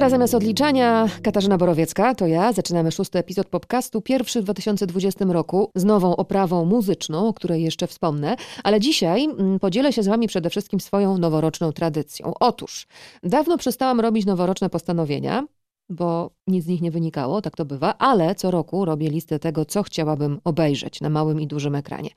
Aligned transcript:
teraz 0.00 0.10
zamiast 0.10 0.34
odliczania 0.34 1.08
Katarzyna 1.22 1.58
Borowiecka, 1.58 2.14
to 2.14 2.26
ja. 2.26 2.52
Zaczynamy 2.52 2.92
szósty 2.92 3.18
epizod 3.18 3.48
podcastu, 3.48 4.02
pierwszy 4.02 4.40
w 4.40 4.44
2020 4.44 5.24
roku, 5.24 5.70
z 5.74 5.84
nową 5.84 6.16
oprawą 6.16 6.64
muzyczną, 6.64 7.28
o 7.28 7.34
której 7.34 7.62
jeszcze 7.62 7.86
wspomnę. 7.86 8.36
Ale 8.64 8.80
dzisiaj 8.80 9.24
mm, 9.24 9.58
podzielę 9.58 9.92
się 9.92 10.02
z 10.02 10.08
wami 10.08 10.28
przede 10.28 10.50
wszystkim 10.50 10.80
swoją 10.80 11.18
noworoczną 11.18 11.72
tradycją. 11.72 12.32
Otóż, 12.40 12.86
dawno 13.22 13.58
przestałam 13.58 14.00
robić 14.00 14.26
noworoczne 14.26 14.70
postanowienia, 14.70 15.46
bo 15.88 16.30
nic 16.46 16.64
z 16.64 16.68
nich 16.68 16.80
nie 16.80 16.90
wynikało, 16.90 17.42
tak 17.42 17.56
to 17.56 17.64
bywa, 17.64 17.98
ale 17.98 18.34
co 18.34 18.50
roku 18.50 18.84
robię 18.84 19.10
listę 19.10 19.38
tego, 19.38 19.64
co 19.64 19.82
chciałabym 19.82 20.40
obejrzeć 20.44 21.00
na 21.00 21.10
małym 21.10 21.40
i 21.40 21.46
dużym 21.46 21.74
ekranie. 21.74 22.10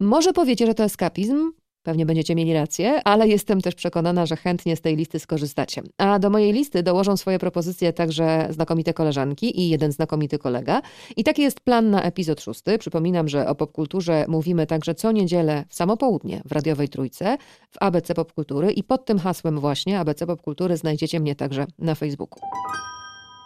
Może 0.00 0.32
powiecie, 0.32 0.66
że 0.66 0.74
to 0.74 0.84
eskapizm, 0.84 1.52
Pewnie 1.86 2.06
będziecie 2.06 2.34
mieli 2.34 2.54
rację, 2.54 3.00
ale 3.04 3.28
jestem 3.28 3.60
też 3.60 3.74
przekonana, 3.74 4.26
że 4.26 4.36
chętnie 4.36 4.76
z 4.76 4.80
tej 4.80 4.96
listy 4.96 5.18
skorzystacie. 5.18 5.82
A 5.98 6.18
do 6.18 6.30
mojej 6.30 6.52
listy 6.52 6.82
dołożą 6.82 7.16
swoje 7.16 7.38
propozycje 7.38 7.92
także 7.92 8.48
znakomite 8.50 8.94
koleżanki 8.94 9.60
i 9.60 9.68
jeden 9.68 9.92
znakomity 9.92 10.38
kolega. 10.38 10.82
I 11.16 11.24
taki 11.24 11.42
jest 11.42 11.60
plan 11.60 11.90
na 11.90 12.02
epizod 12.02 12.40
szósty. 12.40 12.78
Przypominam, 12.78 13.28
że 13.28 13.48
o 13.48 13.54
popkulturze 13.54 14.24
mówimy 14.28 14.66
także 14.66 14.94
co 14.94 15.12
niedzielę 15.12 15.64
w 15.68 15.74
samo 15.74 15.96
południe 15.96 16.42
w 16.44 16.52
Radiowej 16.52 16.88
Trójce, 16.88 17.38
w 17.70 17.76
ABC 17.80 18.14
Popkultury 18.14 18.72
i 18.72 18.82
pod 18.82 19.04
tym 19.04 19.18
hasłem 19.18 19.60
właśnie 19.60 19.98
ABC 19.98 20.26
Popkultury 20.26 20.76
znajdziecie 20.76 21.20
mnie 21.20 21.34
także 21.34 21.66
na 21.78 21.94
Facebooku. 21.94 22.40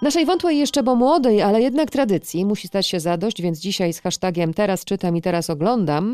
Naszej 0.03 0.27
wątłej 0.27 0.59
jeszcze 0.59 0.83
bo 0.83 0.97
młodej, 0.97 1.43
ale 1.43 1.61
jednak 1.61 1.91
tradycji 1.91 2.45
musi 2.45 2.69
stać 2.69 2.87
się 2.87 3.01
zadość, 3.01 3.43
więc 3.43 3.59
dzisiaj 3.59 3.93
z 3.93 4.01
hashtagiem 4.01 4.55
teraz 4.55 4.85
czytam 4.85 5.17
i 5.17 5.23
teraz 5.23 5.51
oglądam 5.51 6.13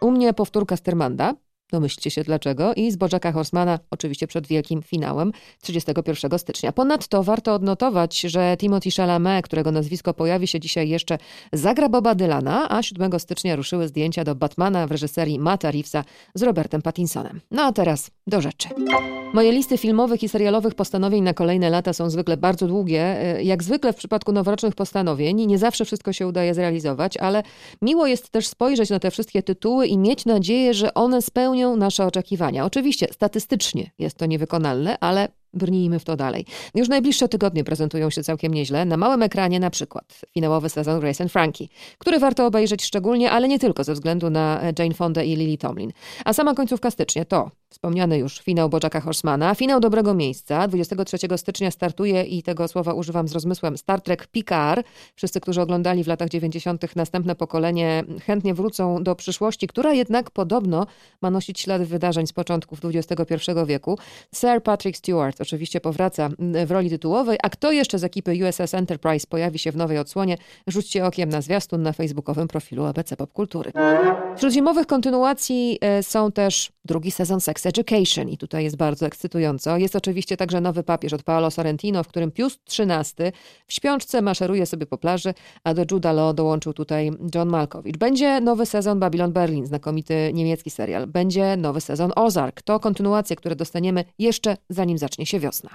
u 0.00 0.10
mnie 0.10 0.34
powtórka 0.34 0.76
Stermanda, 0.76 1.34
Domyślcie 1.72 2.10
się 2.10 2.22
dlaczego. 2.22 2.74
I 2.74 2.90
z 2.90 2.96
Bożaka 2.96 3.32
Horsemana, 3.32 3.78
oczywiście 3.90 4.26
przed 4.26 4.46
wielkim 4.46 4.82
finałem 4.82 5.32
31 5.62 6.38
stycznia. 6.38 6.72
Ponadto 6.72 7.22
warto 7.22 7.54
odnotować, 7.54 8.20
że 8.20 8.56
Timothy 8.58 8.90
Chalamet, 8.90 9.44
którego 9.44 9.72
nazwisko 9.72 10.14
pojawi 10.14 10.46
się 10.46 10.60
dzisiaj 10.60 10.88
jeszcze, 10.88 11.18
zagra 11.52 11.88
Boba 11.88 12.14
Dylana, 12.14 12.68
a 12.70 12.82
7 12.82 13.20
stycznia 13.20 13.56
ruszyły 13.56 13.88
zdjęcia 13.88 14.24
do 14.24 14.34
Batmana 14.34 14.86
w 14.86 14.90
reżyserii 14.90 15.38
Matta 15.38 15.70
Reevesa 15.70 16.04
z 16.34 16.42
Robertem 16.42 16.82
Pattinsonem. 16.82 17.40
No 17.50 17.62
a 17.62 17.72
teraz 17.72 18.10
do 18.26 18.40
rzeczy. 18.40 18.68
Moje 19.34 19.52
listy 19.52 19.78
filmowych 19.78 20.22
i 20.22 20.28
serialowych 20.28 20.74
postanowień 20.74 21.22
na 21.22 21.34
kolejne 21.34 21.70
lata 21.70 21.92
są 21.92 22.10
zwykle 22.10 22.36
bardzo 22.36 22.66
długie. 22.66 23.16
Jak 23.42 23.62
zwykle 23.62 23.92
w 23.92 23.96
przypadku 23.96 24.32
noworocznych 24.32 24.74
postanowień 24.74 25.46
nie 25.46 25.58
zawsze 25.58 25.84
wszystko 25.84 26.12
się 26.12 26.26
udaje 26.26 26.54
zrealizować, 26.54 27.16
ale 27.16 27.42
miło 27.82 28.06
jest 28.06 28.30
też 28.30 28.46
spojrzeć 28.46 28.90
na 28.90 28.98
te 28.98 29.10
wszystkie 29.10 29.42
tytuły 29.42 29.86
i 29.86 29.98
mieć 29.98 30.26
nadzieję, 30.26 30.74
że 30.74 30.94
one 30.94 31.22
spełnią 31.22 31.57
spełnią 31.58 31.76
nasze 31.76 32.06
oczekiwania. 32.06 32.64
Oczywiście 32.64 33.06
statystycznie 33.12 33.90
jest 33.98 34.16
to 34.16 34.26
niewykonalne, 34.26 34.98
ale 34.98 35.28
Brnijmy 35.54 35.98
w 35.98 36.04
to 36.04 36.16
dalej. 36.16 36.46
Już 36.74 36.88
najbliższe 36.88 37.28
tygodnie 37.28 37.64
prezentują 37.64 38.10
się 38.10 38.22
całkiem 38.22 38.54
nieźle. 38.54 38.84
Na 38.84 38.96
małym 38.96 39.22
ekranie 39.22 39.60
na 39.60 39.70
przykład 39.70 40.20
finałowy 40.34 40.68
sezon 40.68 41.00
Grace 41.00 41.24
and 41.24 41.32
Frankie, 41.32 41.66
który 41.98 42.18
warto 42.18 42.46
obejrzeć 42.46 42.84
szczególnie, 42.84 43.30
ale 43.30 43.48
nie 43.48 43.58
tylko 43.58 43.84
ze 43.84 43.94
względu 43.94 44.30
na 44.30 44.60
Jane 44.78 44.94
Fonda 44.94 45.22
i 45.22 45.36
Lily 45.36 45.58
Tomlin. 45.58 45.92
A 46.24 46.32
sama 46.32 46.54
końcówka 46.54 46.90
stycznia 46.90 47.24
to 47.24 47.50
Wspomniany 47.70 48.18
już 48.18 48.38
finał 48.38 48.68
Bożaka 48.68 49.00
Horsemana, 49.00 49.54
finał 49.54 49.80
Dobrego 49.80 50.14
Miejsca. 50.14 50.68
23 50.68 51.18
stycznia 51.36 51.70
startuje 51.70 52.22
i 52.22 52.42
tego 52.42 52.68
słowa 52.68 52.92
używam 52.92 53.28
z 53.28 53.32
rozmysłem 53.32 53.78
Star 53.78 54.00
Trek 54.00 54.26
Picard. 54.26 54.86
Wszyscy, 55.14 55.40
którzy 55.40 55.60
oglądali 55.60 56.04
w 56.04 56.06
latach 56.06 56.28
90. 56.28 56.96
następne 56.96 57.34
pokolenie 57.34 58.04
chętnie 58.26 58.54
wrócą 58.54 59.02
do 59.02 59.14
przyszłości, 59.14 59.66
która 59.66 59.92
jednak 59.92 60.30
podobno 60.30 60.86
ma 61.22 61.30
nosić 61.30 61.60
ślady 61.60 61.86
wydarzeń 61.86 62.26
z 62.26 62.32
początków 62.32 62.80
XXI 62.84 63.34
wieku. 63.66 63.98
Sir 64.34 64.62
Patrick 64.62 64.98
Stewart 64.98 65.37
oczywiście 65.40 65.80
powraca 65.80 66.28
w 66.66 66.70
roli 66.70 66.90
tytułowej, 66.90 67.38
a 67.42 67.50
kto 67.50 67.72
jeszcze 67.72 67.98
z 67.98 68.04
ekipy 68.04 68.32
USS 68.48 68.74
Enterprise 68.74 69.26
pojawi 69.26 69.58
się 69.58 69.72
w 69.72 69.76
nowej 69.76 69.98
odsłonie, 69.98 70.36
rzućcie 70.66 71.06
okiem 71.06 71.28
na 71.28 71.40
zwiastun 71.40 71.82
na 71.82 71.92
facebookowym 71.92 72.48
profilu 72.48 72.84
ABC 72.84 73.16
Popkultury. 73.16 73.72
Wśród 74.36 74.52
zimowych 74.52 74.86
kontynuacji 74.86 75.78
e, 75.80 76.02
są 76.02 76.32
też 76.32 76.72
drugi 76.84 77.10
sezon 77.10 77.40
Sex 77.40 77.66
Education 77.66 78.28
i 78.28 78.38
tutaj 78.38 78.64
jest 78.64 78.76
bardzo 78.76 79.06
ekscytująco. 79.06 79.76
Jest 79.76 79.96
oczywiście 79.96 80.36
także 80.36 80.60
nowy 80.60 80.82
papież 80.82 81.12
od 81.12 81.22
Paolo 81.22 81.50
Sorrentino, 81.50 82.04
w 82.04 82.08
którym 82.08 82.30
Pius 82.30 82.58
XIII 82.78 83.32
w 83.66 83.72
śpiączce 83.72 84.22
maszeruje 84.22 84.66
sobie 84.66 84.86
po 84.86 84.98
plaży, 84.98 85.34
a 85.64 85.74
do 85.74 85.84
Juda 85.90 86.12
Law 86.12 86.34
dołączył 86.34 86.72
tutaj 86.72 87.10
John 87.34 87.48
Malkowicz. 87.48 87.96
Będzie 87.96 88.40
nowy 88.40 88.66
sezon 88.66 89.00
Babylon 89.00 89.32
Berlin, 89.32 89.66
znakomity 89.66 90.30
niemiecki 90.34 90.70
serial. 90.70 91.06
Będzie 91.06 91.56
nowy 91.56 91.80
sezon 91.80 92.12
Ozark. 92.16 92.62
To 92.62 92.80
kontynuacje, 92.80 93.36
które 93.36 93.56
dostaniemy 93.56 94.04
jeszcze 94.18 94.56
zanim 94.68 94.98
zacznie 94.98 95.26
się 95.28 95.40
wiosna. 95.40 95.70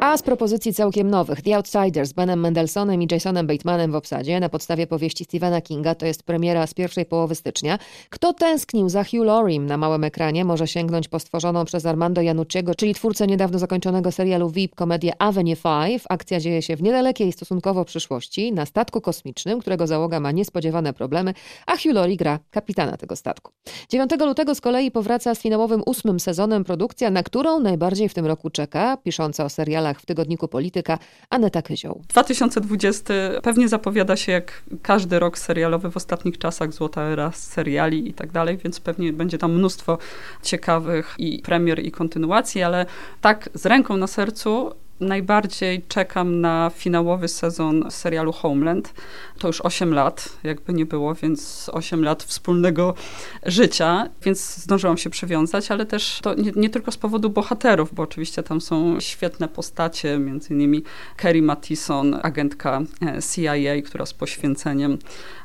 A 0.00 0.16
z 0.16 0.22
propozycji 0.22 0.74
całkiem 0.74 1.10
nowych 1.10 1.42
The 1.42 1.56
Outsiders 1.56 2.08
z 2.08 2.12
Benem 2.12 2.40
Mendelsonem 2.40 3.02
i 3.02 3.08
Jasonem 3.10 3.46
Batemanem 3.46 3.92
w 3.92 3.94
obsadzie 3.94 4.40
na 4.40 4.48
podstawie 4.48 4.86
powieści 4.86 5.24
Stephena 5.24 5.60
Kinga 5.60 5.94
to 5.94 6.06
jest 6.06 6.22
premiera 6.22 6.66
z 6.66 6.74
pierwszej 6.74 7.06
połowy 7.06 7.34
stycznia. 7.34 7.78
Kto 8.10 8.32
tęsknił 8.32 8.88
za 8.88 9.04
Hugh 9.04 9.24
Laurie 9.24 9.60
na 9.60 9.76
małym 9.76 10.04
ekranie 10.04 10.44
może 10.44 10.66
sięgnąć 10.66 11.08
po 11.08 11.18
stworzoną 11.18 11.64
przez 11.64 11.86
Armando 11.86 12.22
Janucciego, 12.22 12.74
czyli 12.74 12.94
twórcę 12.94 13.26
niedawno 13.26 13.58
zakończonego 13.58 14.12
serialu 14.12 14.50
VIP 14.50 14.74
komedię 14.74 15.12
Avenue 15.18 15.56
5. 15.88 16.02
Akcja 16.08 16.40
dzieje 16.40 16.62
się 16.62 16.76
w 16.76 16.82
niedalekiej 16.82 17.32
stosunkowo 17.32 17.84
przyszłości 17.84 18.52
na 18.52 18.66
statku 18.66 19.00
kosmicznym, 19.00 19.60
którego 19.60 19.86
załoga 19.86 20.20
ma 20.20 20.32
niespodziewane 20.32 20.92
problemy, 20.92 21.34
a 21.66 21.76
Hugh 21.76 21.94
Laurie 21.94 22.16
gra 22.16 22.38
kapitana 22.50 22.96
tego 22.96 23.16
statku. 23.16 23.52
9 23.88 24.10
lutego 24.20 24.54
z 24.54 24.60
kolei 24.60 24.90
powraca 24.90 25.34
z 25.34 25.40
finałowym 25.40 25.82
ósmym 25.86 26.20
sezonem 26.20 26.64
produkcja, 26.64 27.10
na 27.10 27.22
którą 27.22 27.60
najbardziej 27.60 28.08
w 28.08 28.14
tym 28.14 28.26
roku 28.26 28.50
czeka, 28.50 28.77
pisząca 29.04 29.44
o 29.44 29.48
serialach 29.48 30.00
w 30.00 30.06
tygodniku 30.06 30.48
Polityka, 30.48 30.98
Aneta 31.30 31.62
Kyzioł. 31.62 32.02
2020 32.08 33.14
pewnie 33.42 33.68
zapowiada 33.68 34.16
się 34.16 34.32
jak 34.32 34.62
każdy 34.82 35.18
rok 35.18 35.38
serialowy 35.38 35.90
w 35.90 35.96
ostatnich 35.96 36.38
czasach, 36.38 36.72
złota 36.72 37.02
era 37.02 37.32
seriali 37.32 38.08
i 38.08 38.14
tak 38.14 38.32
dalej, 38.32 38.58
więc 38.64 38.80
pewnie 38.80 39.12
będzie 39.12 39.38
tam 39.38 39.54
mnóstwo 39.54 39.98
ciekawych 40.42 41.14
i 41.18 41.42
premier 41.42 41.84
i 41.84 41.90
kontynuacji, 41.90 42.62
ale 42.62 42.86
tak 43.20 43.50
z 43.54 43.66
ręką 43.66 43.96
na 43.96 44.06
sercu 44.06 44.72
najbardziej 45.00 45.82
czekam 45.88 46.40
na 46.40 46.70
finałowy 46.74 47.28
sezon 47.28 47.84
serialu 47.90 48.32
Homeland. 48.32 48.94
To 49.38 49.46
już 49.46 49.60
8 49.60 49.94
lat, 49.94 50.28
jakby 50.44 50.72
nie 50.72 50.86
było, 50.86 51.14
więc 51.14 51.70
8 51.72 52.04
lat 52.04 52.22
wspólnego 52.22 52.94
życia, 53.46 54.08
więc 54.22 54.56
zdążyłam 54.56 54.98
się 54.98 55.10
przywiązać, 55.10 55.70
ale 55.70 55.86
też 55.86 56.20
to 56.22 56.34
nie, 56.34 56.52
nie 56.56 56.70
tylko 56.70 56.92
z 56.92 56.96
powodu 56.96 57.30
bohaterów, 57.30 57.94
bo 57.94 58.02
oczywiście 58.02 58.42
tam 58.42 58.60
są 58.60 59.00
świetne 59.00 59.48
postacie, 59.48 60.18
między 60.18 60.54
innymi 60.54 60.82
Kerry 61.16 61.42
Mattison, 61.42 62.20
agentka 62.22 62.80
e, 63.02 63.22
CIA, 63.22 63.82
która 63.84 64.06
z 64.06 64.14
poświęceniem 64.14 64.98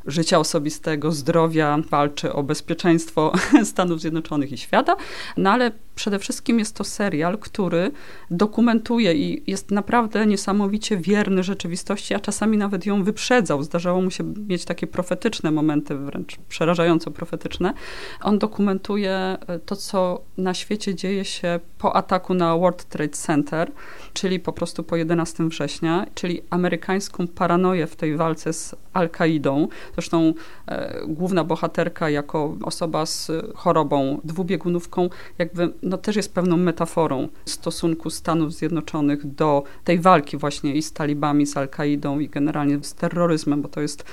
życia 0.05 0.39
osobistego, 0.39 1.11
zdrowia 1.11 1.79
walczy 1.89 2.33
o 2.33 2.43
bezpieczeństwo 2.43 3.33
Stanów 3.63 4.01
Zjednoczonych 4.01 4.51
i 4.51 4.57
świata, 4.57 4.95
no 5.37 5.51
ale 5.51 5.71
przede 5.95 6.19
wszystkim 6.19 6.59
jest 6.59 6.75
to 6.75 6.83
serial, 6.83 7.37
który 7.37 7.91
dokumentuje 8.31 9.13
i 9.13 9.42
jest 9.47 9.71
naprawdę 9.71 10.25
niesamowicie 10.25 10.97
wierny 10.97 11.43
rzeczywistości, 11.43 12.13
a 12.13 12.19
czasami 12.19 12.57
nawet 12.57 12.85
ją 12.85 13.03
wyprzedzał. 13.03 13.63
Zdarzało 13.63 14.01
mu 14.01 14.11
się 14.11 14.23
mieć 14.47 14.65
takie 14.65 14.87
profetyczne 14.87 15.51
momenty, 15.51 15.95
wręcz 15.95 16.37
przerażająco 16.49 17.11
profetyczne. 17.11 17.73
On 18.21 18.39
dokumentuje 18.39 19.11
e, 19.11 19.59
to, 19.59 19.75
co 19.75 20.21
na 20.37 20.53
świecie 20.53 20.95
dzieje 20.95 21.25
się 21.25 21.59
po 21.77 21.95
ataku 21.95 22.33
na 22.33 22.57
World 22.57 22.83
Trade 22.83 23.09
Center, 23.09 23.71
czyli 24.13 24.39
po 24.39 24.53
prostu 24.53 24.83
po 24.83 24.95
11 24.95 25.47
września, 25.47 26.05
czyli 26.15 26.41
amerykańską 26.49 27.27
paranoję 27.27 27.87
w 27.87 27.95
tej 27.95 28.17
walce 28.17 28.53
z 28.53 28.75
Al-Kaidą. 28.93 29.67
Zresztą 29.93 30.33
e, 30.67 31.01
główna 31.07 31.43
bohaterka 31.43 32.09
jako 32.09 32.57
osoba 32.63 33.05
z 33.05 33.31
chorobą 33.55 34.21
dwubiegunówką 34.23 35.09
jakby 35.37 35.73
no, 35.83 35.97
też 35.97 36.15
jest 36.15 36.33
pewną 36.33 36.57
metaforą 36.57 37.27
stosunku 37.45 38.09
Stanów 38.09 38.53
Zjednoczonych 38.53 39.27
do 39.35 39.63
tej 39.83 39.99
walki 39.99 40.37
właśnie 40.37 40.75
i 40.75 40.81
z 40.81 40.93
talibami, 40.93 41.45
z 41.45 41.57
Al-Kaidą 41.57 42.19
i 42.19 42.29
generalnie 42.29 42.83
z 42.83 42.93
terroryzmem, 42.93 43.61
bo 43.61 43.69
to 43.69 43.81
jest 43.81 44.03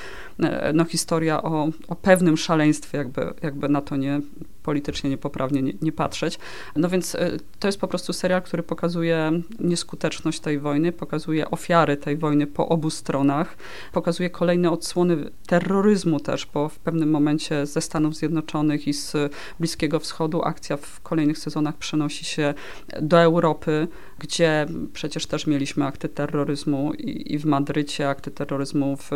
no, 0.75 0.85
historia 0.85 1.43
o, 1.43 1.69
o 1.89 1.97
pewnym 1.97 2.37
szaleństwie, 2.37 2.99
jakby, 2.99 3.35
jakby 3.43 3.69
na 3.69 3.81
to 3.81 3.97
nie 3.97 4.21
politycznie 4.63 5.11
niepoprawnie 5.11 5.63
nie, 5.63 5.73
nie 5.83 5.93
patrzeć. 5.93 6.39
No 6.77 6.89
więc 6.89 7.15
e, 7.15 7.31
to 7.59 7.69
jest 7.69 7.81
po 7.81 7.89
prostu 7.89 8.13
serial, 8.13 8.43
który 8.43 8.63
pokazuje 8.63 9.33
nieskuteczność 9.61 10.41
tej 10.41 10.59
wojny, 10.59 10.93
pokazuje 10.93 11.51
ofiary 11.51 11.97
tej 11.97 12.17
wojny 12.17 12.47
po 12.47 12.69
obu 12.69 12.91
stronach, 12.91 13.57
pokazuje 13.93 14.31
kolejne 14.31 14.71
odsłony 14.71 15.31
terroryzmu 15.47 16.21
też, 16.21 16.47
bo 16.55 16.69
w 16.69 16.79
pewnym 16.79 17.11
momencie 17.11 17.67
ze 17.67 17.81
Stanów 17.81 18.17
Zjednoczonych 18.17 18.89
i 18.89 18.93
z 18.93 19.17
Bliskiego 19.61 20.01
Wschodu 20.01 20.43
akcja 20.43 20.77
w 20.77 21.01
kolejnych 21.01 21.39
sezonach 21.39 21.77
przenosi 21.77 22.25
się 22.25 22.55
do 23.03 23.21
Europy, 23.21 23.89
gdzie 24.19 24.67
przecież 24.93 25.27
też 25.27 25.47
mieliśmy 25.47 25.87
akty 25.87 26.09
terroryzmu 26.09 26.93
i, 26.95 27.35
i 27.35 27.39
w 27.39 27.45
Madrycie, 27.45 28.09
akty 28.09 28.31
terroryzmu 28.31 28.97
w, 28.97 29.11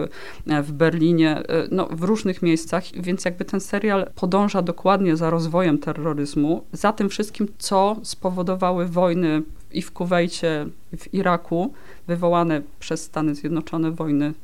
w 0.62 0.73
Berlinie, 0.73 1.13
e, 1.22 1.44
no, 1.70 1.88
w 1.90 2.02
różnych 2.02 2.43
miejscach, 2.43 2.84
więc 2.94 3.25
jakby 3.25 3.44
ten 3.44 3.61
serial 3.61 4.11
podąża 4.14 4.62
dokładnie 4.62 5.16
za 5.16 5.31
rozwojem 5.31 5.78
terroryzmu, 5.78 6.64
za 6.72 6.93
tym 6.93 7.08
wszystkim, 7.08 7.49
co 7.58 7.96
spowodowały 8.02 8.87
wojny 8.87 9.43
i 9.72 9.82
w 9.82 9.93
Kuwejcie, 9.93 10.66
w 10.96 11.14
Iraku, 11.14 11.72
wywołane 12.06 12.62
przez 12.79 13.03
Stany 13.03 13.35
Zjednoczone 13.35 13.91
wojny 13.91 14.35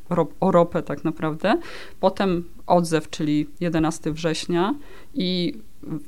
o 0.41 0.51
ropę 0.51 0.83
tak 0.83 1.05
naprawdę. 1.05 1.59
Potem 2.01 2.45
odzew, 2.67 3.11
czyli 3.11 3.47
11 3.61 4.13
września 4.13 4.75
i 5.15 5.55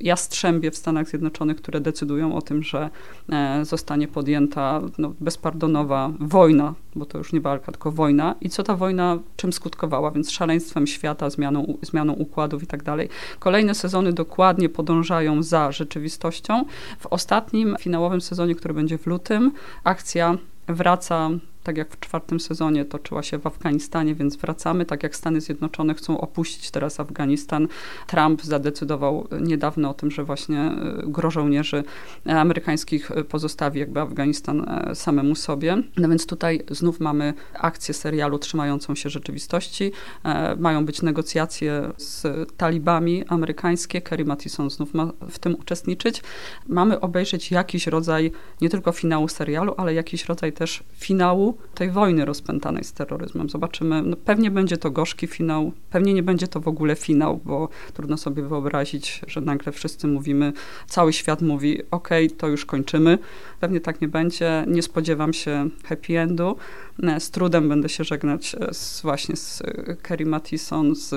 jastrzębie 0.00 0.70
w 0.70 0.76
Stanach 0.76 1.08
Zjednoczonych, 1.08 1.56
które 1.56 1.80
decydują 1.80 2.36
o 2.36 2.42
tym, 2.42 2.62
że 2.62 2.90
e, 3.32 3.64
zostanie 3.64 4.08
podjęta 4.08 4.80
no, 4.98 5.12
bezpardonowa 5.20 6.12
wojna, 6.20 6.74
bo 6.94 7.06
to 7.06 7.18
już 7.18 7.32
nie 7.32 7.40
walka, 7.40 7.72
tylko 7.72 7.92
wojna. 7.92 8.34
I 8.40 8.48
co 8.48 8.62
ta 8.62 8.76
wojna 8.76 9.18
czym 9.36 9.52
skutkowała? 9.52 10.10
Więc 10.10 10.30
szaleństwem 10.30 10.86
świata, 10.86 11.30
zmianą, 11.30 11.78
zmianą 11.82 12.12
układów 12.12 12.62
i 12.62 12.66
tak 12.66 12.82
dalej. 12.82 13.08
Kolejne 13.38 13.74
sezony 13.74 14.12
dokładnie 14.12 14.68
podążają 14.68 15.42
za 15.42 15.72
rzeczywistością. 15.72 16.64
W 16.98 17.06
ostatnim, 17.06 17.76
finałowym 17.80 18.20
sezonie, 18.20 18.54
który 18.54 18.74
będzie 18.74 18.98
w 18.98 19.06
lutym, 19.06 19.52
akcja 19.84 20.38
wraca 20.68 21.30
tak 21.62 21.76
jak 21.76 21.90
w 21.90 22.00
czwartym 22.00 22.40
sezonie 22.40 22.84
toczyła 22.84 23.22
się 23.22 23.38
w 23.38 23.46
Afganistanie, 23.46 24.14
więc 24.14 24.36
wracamy. 24.36 24.84
Tak 24.84 25.02
jak 25.02 25.16
Stany 25.16 25.40
Zjednoczone 25.40 25.94
chcą 25.94 26.20
opuścić 26.20 26.70
teraz 26.70 27.00
Afganistan, 27.00 27.68
Trump 28.06 28.42
zadecydował 28.42 29.28
niedawno 29.40 29.90
o 29.90 29.94
tym, 29.94 30.10
że 30.10 30.24
właśnie 30.24 30.60
e, 30.60 31.02
gro 31.06 31.30
żołnierzy 31.30 31.84
amerykańskich 32.26 33.10
pozostawi 33.28 33.80
jakby 33.80 34.00
Afganistan 34.00 34.68
e, 34.68 34.94
samemu 34.94 35.34
sobie. 35.34 35.76
No 35.96 36.08
więc 36.08 36.26
tutaj 36.26 36.62
znów 36.70 37.00
mamy 37.00 37.34
akcję 37.54 37.94
serialu 37.94 38.38
trzymającą 38.38 38.94
się 38.94 39.10
rzeczywistości. 39.10 39.92
E, 40.24 40.56
mają 40.56 40.86
być 40.86 41.02
negocjacje 41.02 41.90
z 41.96 42.26
talibami 42.56 43.24
amerykańskie. 43.28 44.00
Kerry 44.00 44.24
Mattison 44.24 44.70
znów 44.70 44.94
ma 44.94 45.12
w 45.30 45.38
tym 45.38 45.54
uczestniczyć. 45.54 46.22
Mamy 46.68 47.00
obejrzeć 47.00 47.50
jakiś 47.50 47.86
rodzaj 47.86 48.32
nie 48.60 48.70
tylko 48.70 48.92
finału 48.92 49.28
serialu, 49.28 49.74
ale 49.76 49.94
jakiś 49.94 50.24
rodzaj 50.24 50.52
też 50.52 50.84
finału 50.92 51.51
tej 51.74 51.90
wojny 51.90 52.24
rozpętanej 52.24 52.84
z 52.84 52.92
terroryzmem. 52.92 53.48
Zobaczymy, 53.48 54.02
no 54.02 54.16
pewnie 54.16 54.50
będzie 54.50 54.76
to 54.76 54.90
gorzki 54.90 55.26
finał, 55.26 55.72
pewnie 55.90 56.14
nie 56.14 56.22
będzie 56.22 56.48
to 56.48 56.60
w 56.60 56.68
ogóle 56.68 56.96
finał, 56.96 57.40
bo 57.44 57.68
trudno 57.94 58.16
sobie 58.16 58.42
wyobrazić, 58.42 59.20
że 59.26 59.40
nagle 59.40 59.72
wszyscy 59.72 60.06
mówimy, 60.06 60.52
cały 60.86 61.12
świat 61.12 61.42
mówi, 61.42 61.82
ok, 61.90 62.08
to 62.38 62.48
już 62.48 62.66
kończymy. 62.66 63.18
Pewnie 63.60 63.80
tak 63.80 64.00
nie 64.00 64.08
będzie. 64.08 64.64
Nie 64.66 64.82
spodziewam 64.82 65.32
się 65.32 65.68
happy 65.84 66.18
endu. 66.18 66.56
E, 67.02 67.20
z 67.20 67.30
trudem 67.30 67.68
będę 67.68 67.88
się 67.88 68.04
żegnać 68.04 68.54
e, 68.60 68.74
z, 68.74 69.02
właśnie 69.02 69.36
z 69.36 69.62
e, 69.62 69.96
Kerry 69.96 70.26
Mattison, 70.26 70.96
z, 70.96 71.08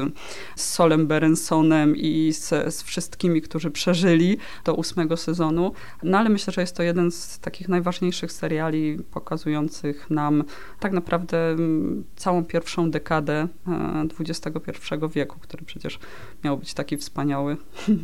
z 0.56 0.74
Solem 0.74 1.08
Berensonem 1.08 1.96
i 1.96 2.34
z, 2.34 2.76
z 2.76 2.84
wszystkimi, 2.84 3.42
którzy 3.42 3.72
przeżyli 3.72 4.38
do 4.66 4.74
ósmego 4.74 5.18
sezonu. 5.18 5.72
No 6.04 6.18
ale 6.18 6.30
myślę, 6.30 6.54
że 6.54 6.62
jest 6.62 6.76
to 6.76 6.84
jeden 6.84 7.12
z 7.12 7.40
takich 7.40 7.70
najważniejszych 7.70 8.32
seriali 8.32 8.98
pokazujących 9.12 10.10
nam 10.26 10.44
tak 10.80 10.92
naprawdę 10.92 11.50
mm, 11.50 12.04
całą 12.16 12.46
pierwszą 12.46 12.92
dekadę 12.92 13.48
XXI 14.20 14.96
wieku, 15.14 15.40
który 15.40 15.66
przecież 15.66 16.00
miał 16.44 16.58
być 16.58 16.74
taki 16.74 16.98
wspaniały, 16.98 17.58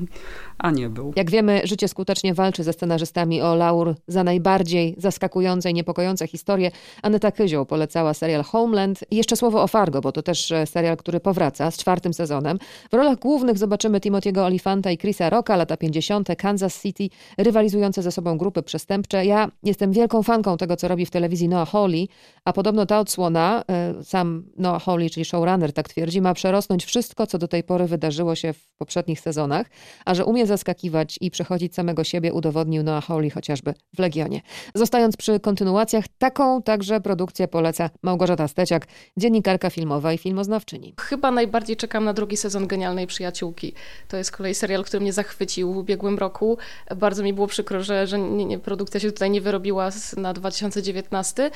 a 0.57 0.71
nie 0.71 0.89
był. 0.89 1.13
Jak 1.15 1.31
wiemy, 1.31 1.62
życie 1.63 1.88
skutecznie 1.88 2.33
walczy 2.33 2.63
ze 2.63 2.73
scenarzystami 2.73 3.41
o 3.41 3.56
laur 3.56 3.95
za 4.07 4.23
najbardziej 4.23 4.95
zaskakujące 4.97 5.71
i 5.71 5.73
niepokojące 5.73 6.27
historie. 6.27 6.71
Aneta 7.01 7.31
Kyzioł 7.31 7.65
polecała 7.65 8.13
serial 8.13 8.44
Homeland. 8.44 9.03
I 9.12 9.15
jeszcze 9.15 9.35
słowo 9.35 9.63
o 9.63 9.68
Fargo, 9.68 10.01
bo 10.01 10.12
to 10.12 10.21
też 10.21 10.51
e, 10.51 10.65
serial, 10.65 10.97
który 10.97 11.19
powraca 11.19 11.71
z 11.71 11.77
czwartym 11.77 12.13
sezonem. 12.13 12.59
W 12.91 12.94
rolach 12.94 13.19
głównych 13.19 13.57
zobaczymy 13.57 14.00
Timothy'ego 14.00 14.39
Olifanta 14.39 14.91
i 14.91 14.97
Chrisa 14.97 15.29
Rocka, 15.29 15.56
lata 15.56 15.77
50., 15.77 16.29
Kansas 16.38 16.81
City, 16.81 17.09
rywalizujące 17.38 18.01
ze 18.03 18.12
sobą 18.12 18.38
grupy 18.38 18.63
przestępcze. 18.63 19.25
Ja 19.25 19.51
jestem 19.63 19.91
wielką 19.91 20.23
fanką 20.23 20.57
tego, 20.57 20.75
co 20.75 20.88
robi 20.88 21.06
w 21.06 21.12
telewizji 21.12 21.50
Noah 21.50 21.69
Hawley, 21.69 22.09
a 22.45 22.53
podobno 22.53 22.85
ta 22.85 22.99
odsłona, 22.99 23.63
e, 23.69 24.03
sam 24.03 24.43
Noah 24.57 24.83
Hawley, 24.83 25.09
czyli 25.09 25.25
showrunner, 25.25 25.73
tak 25.73 25.89
twierdzi, 25.89 26.21
ma 26.21 26.33
przerosnąć 26.33 26.85
wszystko, 26.85 27.27
co 27.27 27.37
do 27.37 27.47
tej 27.47 27.63
pory 27.63 27.87
wydarzyło 27.87 28.35
się 28.35 28.53
w 28.53 28.67
poprzednich 28.77 29.19
sezonach, 29.19 29.67
a 30.05 30.15
że 30.15 30.25
umie 30.25 30.47
zaskakiwać 30.47 31.17
i 31.21 31.31
przechodzić 31.31 31.75
samego 31.75 32.03
siebie, 32.03 32.33
udowodnił 32.33 32.83
Noah 32.83 33.05
Hawley 33.05 33.29
chociażby 33.29 33.73
w 33.95 33.99
Legionie. 33.99 34.41
Zostając 34.75 35.17
przy 35.17 35.39
kontynuacjach, 35.39 36.05
taką 36.17 36.61
także 36.61 37.01
produkcję 37.01 37.47
poleca 37.47 37.89
Małgorzata 38.01 38.47
Steciak, 38.47 38.87
dziennikarka 39.17 39.69
filmowa 39.69 40.13
i 40.13 40.17
filmoznawczyni. 40.17 40.93
Chyba 40.99 41.31
najbardziej 41.31 41.77
czekam 41.77 42.03
na 42.03 42.13
drugi 42.13 42.37
sezon 42.37 42.67
Genialnej 42.67 43.07
Przyjaciółki. 43.07 43.73
To 44.07 44.17
jest 44.17 44.31
kolej 44.31 44.55
serial, 44.55 44.83
który 44.83 45.01
mnie 45.01 45.13
zachwycił 45.13 45.73
w 45.73 45.77
ubiegłym 45.77 46.17
roku. 46.17 46.57
Bardzo 46.95 47.23
mi 47.23 47.33
było 47.33 47.47
przykro, 47.47 47.83
że, 47.83 48.07
że 48.07 48.19
nie, 48.19 48.45
nie, 48.45 48.59
produkcja 48.59 48.99
się 48.99 49.11
tutaj 49.11 49.31
nie 49.31 49.41
wyrobiła 49.41 49.89
na 50.17 50.33
2019. 50.33 51.51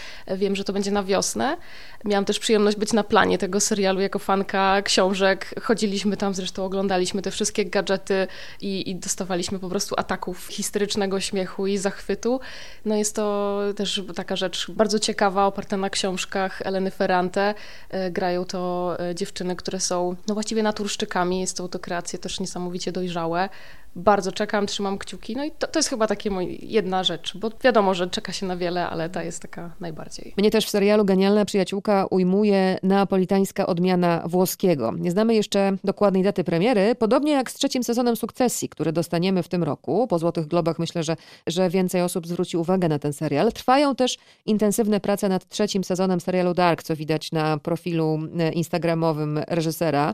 Wiem, 0.46 0.56
że 0.56 0.64
to 0.64 0.74
będzie 0.74 0.92
na 0.92 1.04
wiosnę. 1.04 1.58
Miałam 2.04 2.26
też 2.26 2.40
przyjemność 2.40 2.78
być 2.78 2.94
na 2.94 3.04
planie 3.04 3.38
tego 3.38 3.60
serialu 3.60 4.02
jako 4.02 4.20
fanka 4.20 4.82
książek. 4.82 5.54
Chodziliśmy 5.62 6.18
tam, 6.18 6.34
zresztą 6.34 6.66
oglądaliśmy 6.66 7.22
te 7.22 7.32
wszystkie 7.32 7.66
gadżety 7.66 8.28
i, 8.62 8.90
i 8.90 8.96
dostawaliśmy 8.96 9.60
po 9.60 9.70
prostu 9.70 9.96
ataków 9.98 10.48
historycznego 10.48 11.20
śmiechu 11.20 11.68
i 11.68 11.78
zachwytu. 11.78 12.40
No 12.86 12.96
jest 12.96 13.16
to 13.16 13.60
też 13.76 14.04
taka 14.16 14.36
rzecz 14.36 14.72
bardzo 14.72 15.00
ciekawa, 15.00 15.46
oparta 15.46 15.78
na 15.78 15.90
książkach 15.90 16.62
Eleny 16.62 16.92
Ferrante. 16.92 17.54
E, 17.90 18.12
grają 18.12 18.46
to 18.46 18.96
e, 19.00 19.16
dziewczyny, 19.16 19.56
które 19.56 19.80
są 19.80 20.16
no 20.28 20.34
właściwie 20.34 20.64
naturszczykami. 20.64 21.46
To, 21.56 21.68
to 21.68 21.80
kreacje 21.80 22.20
też 22.20 22.40
niesamowicie 22.40 22.92
dojrzałe 22.92 23.50
bardzo 23.96 24.32
czekam, 24.32 24.68
trzymam 24.68 24.98
kciuki. 24.98 25.36
No 25.36 25.44
i 25.44 25.52
to, 25.52 25.68
to 25.68 25.80
jest 25.80 25.90
chyba 25.90 26.08
mój, 26.32 26.60
jedna 26.62 27.04
rzecz, 27.04 27.38
bo 27.38 27.52
wiadomo, 27.64 27.94
że 27.94 28.10
czeka 28.10 28.34
się 28.34 28.46
na 28.46 28.58
wiele, 28.58 28.90
ale 28.90 29.10
ta 29.10 29.24
jest 29.24 29.42
taka 29.42 29.72
najbardziej. 29.80 30.34
Mnie 30.38 30.52
też 30.52 30.66
w 30.66 30.70
serialu 30.70 31.06
Genialna 31.06 31.46
Przyjaciółka 31.46 32.06
ujmuje 32.10 32.78
neapolitańska 32.84 33.68
odmiana 33.68 34.24
włoskiego. 34.26 34.94
Nie 34.98 35.12
znamy 35.12 35.36
jeszcze 35.36 35.78
dokładnej 35.84 36.24
daty 36.24 36.44
premiery, 36.44 36.96
podobnie 36.96 37.32
jak 37.32 37.52
z 37.52 37.54
trzecim 37.54 37.84
sezonem 37.84 38.16
Sukcesji, 38.16 38.70
który 38.70 38.92
dostaniemy 38.92 39.44
w 39.44 39.48
tym 39.48 39.64
roku. 39.64 40.08
Po 40.08 40.20
Złotych 40.20 40.48
Globach 40.48 40.80
myślę, 40.80 41.04
że, 41.04 41.16
że 41.48 41.70
więcej 41.70 42.02
osób 42.02 42.28
zwróci 42.28 42.58
uwagę 42.58 42.90
na 42.90 43.00
ten 43.00 43.14
serial. 43.14 43.52
Trwają 43.52 43.96
też 43.96 44.18
intensywne 44.46 45.00
prace 45.00 45.30
nad 45.30 45.50
trzecim 45.50 45.84
sezonem 45.84 46.20
serialu 46.20 46.54
Dark, 46.54 46.84
co 46.84 46.96
widać 46.96 47.32
na 47.32 47.58
profilu 47.58 48.20
e, 48.40 48.52
instagramowym 48.52 49.40
reżysera. 49.48 50.14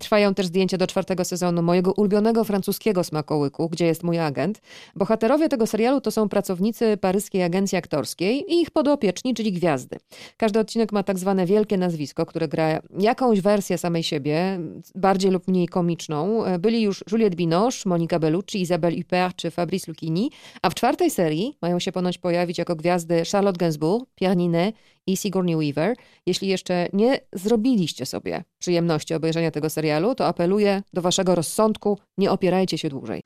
Trwają 0.00 0.34
też 0.34 0.46
zdjęcia 0.46 0.78
do 0.78 0.86
czwartego 0.86 1.24
sezonu 1.24 1.62
mojego 1.62 1.92
ulubionego 1.92 2.44
francuskiego 2.44 2.89
polskiego 2.90 3.04
smakołyku, 3.04 3.68
gdzie 3.68 3.86
jest 3.86 4.02
mój 4.02 4.18
agent. 4.18 4.60
Bohaterowie 4.96 5.48
tego 5.48 5.66
serialu 5.66 6.00
to 6.00 6.10
są 6.10 6.28
pracownicy 6.28 6.96
paryskiej 6.96 7.42
agencji 7.42 7.78
aktorskiej 7.78 8.52
i 8.52 8.60
ich 8.62 8.70
podopieczni, 8.70 9.34
czyli 9.34 9.52
gwiazdy. 9.52 9.96
Każdy 10.36 10.58
odcinek 10.58 10.92
ma 10.92 11.02
tak 11.02 11.18
zwane 11.18 11.46
wielkie 11.46 11.76
nazwisko, 11.76 12.26
które 12.26 12.48
gra 12.48 12.80
jakąś 12.98 13.40
wersję 13.40 13.78
samej 13.78 14.02
siebie, 14.02 14.60
bardziej 14.94 15.30
lub 15.30 15.48
mniej 15.48 15.68
komiczną. 15.68 16.42
Byli 16.58 16.82
już 16.82 17.04
Juliette 17.12 17.36
Binoche, 17.36 17.76
Monika 17.86 18.18
Bellucci, 18.18 18.60
Isabelle 18.60 18.96
Huppert 18.96 19.36
czy 19.36 19.50
Fabrice 19.50 19.90
Lucchini, 19.90 20.30
a 20.62 20.70
w 20.70 20.74
czwartej 20.74 21.10
serii 21.10 21.56
mają 21.62 21.78
się 21.78 21.92
ponoć 21.92 22.18
pojawić 22.18 22.58
jako 22.58 22.76
gwiazdy 22.76 23.22
Charlotte 23.32 23.58
Gainsbourg, 23.58 24.08
Pierre 24.14 24.36
Ninet 24.36 24.74
i 25.12 25.16
Sigourney 25.16 25.56
Weaver. 25.56 25.96
Jeśli 26.26 26.48
jeszcze 26.48 26.88
nie 26.92 27.20
zrobiliście 27.32 28.06
sobie 28.06 28.44
przyjemności 28.58 29.14
obejrzenia 29.14 29.50
tego 29.50 29.70
serialu, 29.70 30.14
to 30.14 30.26
apeluję 30.26 30.82
do 30.92 31.02
waszego 31.02 31.34
rozsądku, 31.34 31.98
nie 32.18 32.30
opierajcie 32.30 32.78
się 32.78 32.88
dłużej. 32.88 33.22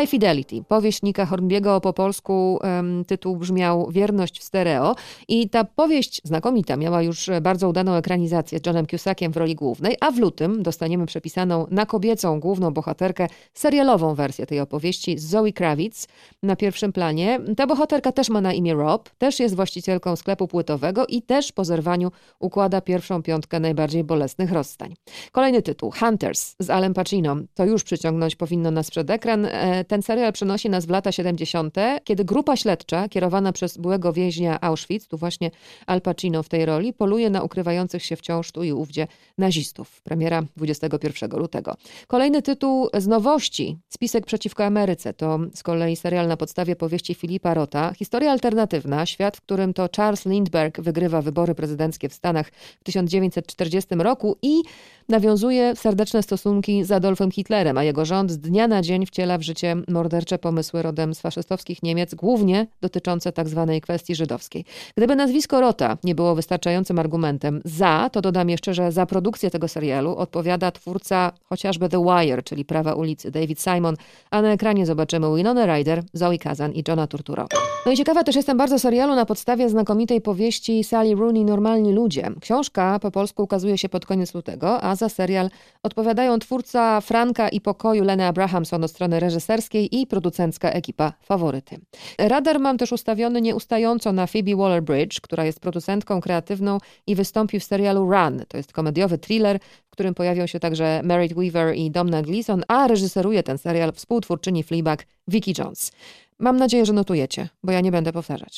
High 0.00 0.10
Fidelity, 0.10 0.64
powieść 0.68 1.02
Nika 1.02 1.26
Hornbiego 1.26 1.80
po 1.80 1.92
polsku 1.92 2.58
tytuł 3.06 3.36
brzmiał 3.36 3.90
Wierność 3.90 4.40
w 4.40 4.42
stereo 4.42 4.94
i 5.28 5.48
ta 5.48 5.64
powieść 5.64 6.20
znakomita 6.24 6.76
miała 6.76 7.02
już 7.02 7.30
bardzo 7.42 7.68
udaną 7.68 7.94
ekranizację 7.94 8.58
z 8.58 8.66
Johnem 8.66 8.86
Cusackiem 8.86 9.32
w 9.32 9.36
roli 9.36 9.54
głównej, 9.54 9.96
a 10.00 10.10
w 10.10 10.18
lutym 10.18 10.62
dostaniemy 10.62 11.06
przepisaną 11.06 11.66
na 11.70 11.86
kobiecą 11.86 12.40
główną 12.40 12.70
bohaterkę 12.70 13.26
serialową 13.54 14.14
wersję 14.14 14.46
tej 14.46 14.60
opowieści 14.60 15.18
z 15.18 15.24
Zoe 15.24 15.52
Kravitz 15.52 16.06
na 16.42 16.56
pierwszym 16.56 16.92
planie. 16.92 17.40
Ta 17.56 17.66
bohaterka 17.66 18.12
też 18.12 18.30
ma 18.30 18.40
na 18.40 18.52
imię 18.52 18.74
Rob, 18.74 19.10
też 19.10 19.40
jest 19.40 19.56
właścicielką 19.56 20.16
sklepu 20.16 20.48
płytowego 20.48 21.06
i 21.06 21.22
też 21.22 21.52
po 21.52 21.64
zerwaniu 21.64 22.10
układa 22.40 22.80
pierwszą 22.80 23.22
piątkę 23.22 23.60
najbardziej 23.60 24.04
bolesnych 24.04 24.52
rozstań. 24.52 24.94
Kolejny 25.32 25.62
tytuł, 25.62 25.92
Hunters 26.00 26.54
z 26.58 26.70
Alem 26.70 26.94
Pacino. 26.94 27.36
To 27.54 27.64
już 27.64 27.84
przyciągnąć 27.84 28.36
powinno 28.36 28.70
nas 28.70 28.90
przed 28.90 29.10
ekran. 29.10 29.48
Ten 29.88 30.02
serial 30.02 30.32
przenosi 30.32 30.70
nas 30.70 30.86
w 30.86 30.90
lata 30.90 31.12
70., 31.12 31.76
kiedy 32.04 32.24
grupa 32.24 32.56
śledcza 32.56 33.08
kierowana 33.08 33.52
przez 33.52 33.78
byłego 33.78 34.12
więźnia 34.12 34.60
Auschwitz, 34.60 35.06
tu 35.08 35.16
właśnie 35.16 35.50
Al 35.86 36.00
Pacino 36.00 36.42
w 36.42 36.48
tej 36.48 36.66
roli, 36.66 36.92
poluje 36.92 37.30
na 37.30 37.42
ukrywających 37.42 38.04
się 38.04 38.16
wciąż 38.16 38.52
tu 38.52 38.62
i 38.62 38.72
ówdzie 38.72 39.06
nazistów. 39.38 40.02
Premiera 40.02 40.42
21 40.56 41.30
lutego. 41.38 41.74
Kolejny 42.06 42.42
tytuł 42.42 42.88
z 42.98 43.06
nowości, 43.06 43.78
Spisek 43.88 44.26
przeciwko 44.26 44.64
Ameryce, 44.64 45.14
to 45.14 45.38
z 45.54 45.62
kolei 45.62 45.96
serial 45.96 46.28
na 46.28 46.36
podstawie 46.36 46.76
powieści 46.76 47.14
Filipa 47.14 47.54
Rota. 47.54 47.92
Historia 47.96 48.30
alternatywna, 48.30 49.06
świat, 49.06 49.36
w 49.36 49.40
którym 49.40 49.74
to 49.74 49.88
Charles 49.96 50.26
Lindbergh 50.26 50.80
wygrywa 50.80 51.22
wybory 51.22 51.54
prezydenckie 51.54 52.08
w 52.08 52.14
Stanach 52.14 52.48
w 52.80 52.84
1940 52.84 53.94
roku 53.94 54.36
i 54.42 54.62
nawiązuje 55.08 55.76
serdeczne 55.76 56.22
stosunki 56.22 56.84
z 56.84 56.92
Adolfem 56.92 57.30
Hitlerem, 57.30 57.78
a 57.78 57.84
jego 57.84 58.04
rząd 58.04 58.30
z 58.30 58.38
dnia 58.38 58.68
na 58.68 58.82
dzień 58.82 59.06
wciela 59.06 59.38
w 59.38 59.42
życie 59.42 59.61
mordercze 59.88 60.38
pomysły 60.38 60.82
rodem 60.82 61.14
z 61.14 61.20
faszystowskich 61.20 61.82
Niemiec, 61.82 62.14
głównie 62.14 62.66
dotyczące 62.80 63.32
tzw. 63.32 63.66
Tak 63.68 63.82
kwestii 63.82 64.14
żydowskiej. 64.14 64.64
Gdyby 64.96 65.16
nazwisko 65.16 65.60
Rota 65.60 65.96
nie 66.04 66.14
było 66.14 66.34
wystarczającym 66.34 66.98
argumentem 66.98 67.60
za, 67.64 68.10
to 68.12 68.20
dodam 68.20 68.50
jeszcze, 68.50 68.74
że 68.74 68.92
za 68.92 69.06
produkcję 69.06 69.50
tego 69.50 69.68
serialu 69.68 70.16
odpowiada 70.16 70.70
twórca 70.70 71.32
chociażby 71.44 71.88
The 71.88 72.04
Wire, 72.04 72.42
czyli 72.42 72.64
Prawa 72.64 72.94
ulicy, 72.94 73.30
David 73.30 73.60
Simon, 73.60 73.96
a 74.30 74.42
na 74.42 74.52
ekranie 74.52 74.86
zobaczymy 74.86 75.36
Winona 75.36 75.66
Ryder, 75.66 76.02
Zoe 76.12 76.38
Kazan 76.38 76.72
i 76.72 76.84
Johna 76.88 77.06
Turturro. 77.06 77.46
No 77.86 77.92
i 77.92 77.96
ciekawa 77.96 78.24
też 78.24 78.36
jestem 78.36 78.58
bardzo 78.58 78.78
serialu 78.78 79.14
na 79.14 79.26
podstawie 79.26 79.68
znakomitej 79.68 80.20
powieści 80.20 80.84
Sally 80.84 81.14
Rooney 81.14 81.44
Normalni 81.44 81.92
Ludzie. 81.92 82.30
Książka 82.40 82.98
po 82.98 83.10
polsku 83.10 83.42
ukazuje 83.42 83.78
się 83.78 83.88
pod 83.88 84.06
koniec 84.06 84.34
lutego, 84.34 84.82
a 84.84 84.96
za 84.96 85.08
serial 85.08 85.50
odpowiadają 85.82 86.38
twórca 86.38 87.00
Franka 87.00 87.48
i 87.48 87.60
Pokoju 87.60 88.04
Leny 88.04 88.26
Abrahamson 88.26 88.84
od 88.84 88.90
strony 88.90 89.20
reżyserskiej 89.56 90.00
i 90.00 90.06
producencka 90.06 90.70
ekipa 90.70 91.12
Faworyty. 91.20 91.78
Radar 92.18 92.60
mam 92.60 92.78
też 92.78 92.92
ustawiony 92.92 93.40
nieustająco 93.40 94.12
na 94.12 94.26
Phoebe 94.26 94.56
Waller-Bridge, 94.56 95.20
która 95.20 95.44
jest 95.44 95.60
producentką 95.60 96.20
kreatywną 96.20 96.78
i 97.06 97.14
wystąpi 97.14 97.60
w 97.60 97.64
serialu 97.64 98.10
Run. 98.10 98.44
To 98.48 98.56
jest 98.56 98.72
komediowy 98.72 99.18
thriller, 99.18 99.58
w 99.86 99.90
którym 99.90 100.14
pojawią 100.14 100.46
się 100.46 100.60
także 100.60 101.00
Merit 101.04 101.34
Weaver 101.34 101.76
i 101.76 101.90
Domna 101.90 102.22
Gleeson, 102.22 102.62
a 102.68 102.88
reżyseruje 102.88 103.42
ten 103.42 103.58
serial 103.58 103.92
współtwórczyni 103.92 104.62
Fleabag 104.62 105.06
Vicky 105.28 105.52
Jones. 105.58 105.92
Mam 106.38 106.56
nadzieję, 106.56 106.86
że 106.86 106.92
notujecie, 106.92 107.48
bo 107.62 107.72
ja 107.72 107.80
nie 107.80 107.92
będę 107.92 108.12
powtarzać. 108.12 108.56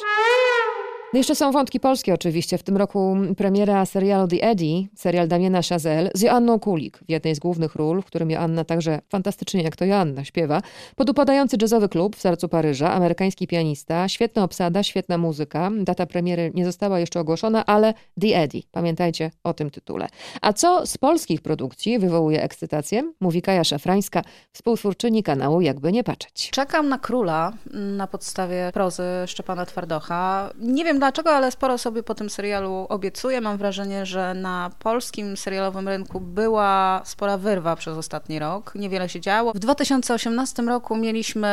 No 1.12 1.18
jeszcze 1.18 1.34
są 1.34 1.52
wątki 1.52 1.80
polskie 1.80 2.14
oczywiście. 2.14 2.58
W 2.58 2.62
tym 2.62 2.76
roku 2.76 3.16
premiera 3.36 3.86
serialu 3.86 4.28
The 4.28 4.42
Eddie, 4.42 4.86
serial 4.96 5.28
Damiena 5.28 5.60
Chazelle 5.62 6.10
z 6.14 6.20
Joanną 6.20 6.60
Kulik 6.60 6.98
w 6.98 7.10
jednej 7.10 7.34
z 7.34 7.38
głównych 7.38 7.74
ról, 7.74 8.02
w 8.02 8.04
którym 8.04 8.30
Joanna 8.30 8.64
także 8.64 9.00
fantastycznie 9.08 9.62
jak 9.62 9.76
to 9.76 9.84
Joanna 9.84 10.24
śpiewa. 10.24 10.62
Podupadający 10.96 11.56
jazzowy 11.60 11.88
klub 11.88 12.16
w 12.16 12.20
sercu 12.20 12.48
Paryża, 12.48 12.92
amerykański 12.92 13.46
pianista, 13.46 14.08
świetna 14.08 14.44
obsada, 14.44 14.82
świetna 14.82 15.18
muzyka. 15.18 15.70
Data 15.80 16.06
premiery 16.06 16.50
nie 16.54 16.64
została 16.64 17.00
jeszcze 17.00 17.20
ogłoszona, 17.20 17.66
ale 17.66 17.94
The 18.20 18.36
Eddie. 18.36 18.62
Pamiętajcie 18.72 19.30
o 19.44 19.54
tym 19.54 19.70
tytule. 19.70 20.08
A 20.40 20.52
co 20.52 20.86
z 20.86 20.98
polskich 20.98 21.42
produkcji 21.42 21.98
wywołuje 21.98 22.42
ekscytację? 22.42 23.12
Mówi 23.20 23.42
Kaja 23.42 23.64
Szafrańska, 23.64 24.22
współtwórczyni 24.52 25.22
kanału 25.22 25.60
Jakby 25.60 25.92
Nie 25.92 26.04
Patrzeć. 26.04 26.50
Czekam 26.50 26.88
na 26.88 26.98
Króla 26.98 27.52
na 27.72 28.06
podstawie 28.06 28.70
prozy 28.72 29.02
Szczepana 29.26 29.66
Twardocha. 29.66 30.50
Nie 30.58 30.84
wiem 30.84 31.03
dlaczego, 31.04 31.30
ale 31.30 31.50
sporo 31.50 31.78
sobie 31.78 32.02
po 32.02 32.14
tym 32.14 32.30
serialu 32.30 32.86
obiecuję. 32.88 33.40
Mam 33.40 33.58
wrażenie, 33.58 34.06
że 34.06 34.34
na 34.34 34.70
polskim 34.78 35.36
serialowym 35.36 35.88
rynku 35.88 36.20
była 36.20 37.02
spora 37.04 37.38
wyrwa 37.38 37.76
przez 37.76 37.98
ostatni 37.98 38.38
rok. 38.38 38.72
Niewiele 38.74 39.08
się 39.08 39.20
działo. 39.20 39.52
W 39.52 39.58
2018 39.58 40.62
roku 40.62 40.96
mieliśmy 40.96 41.48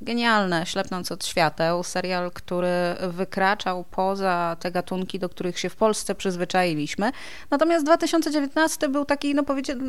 genialne 0.00 0.66
Ślepnąc 0.66 1.12
od 1.12 1.26
świateł, 1.26 1.82
serial, 1.82 2.30
który 2.30 2.68
wykraczał 3.00 3.84
poza 3.90 4.56
te 4.60 4.70
gatunki, 4.70 5.18
do 5.18 5.28
których 5.28 5.58
się 5.58 5.68
w 5.68 5.76
Polsce 5.76 6.14
przyzwyczailiśmy. 6.14 7.12
Natomiast 7.50 7.84
2019 7.84 8.88
był 8.88 9.04
taki, 9.04 9.34
no 9.34 9.42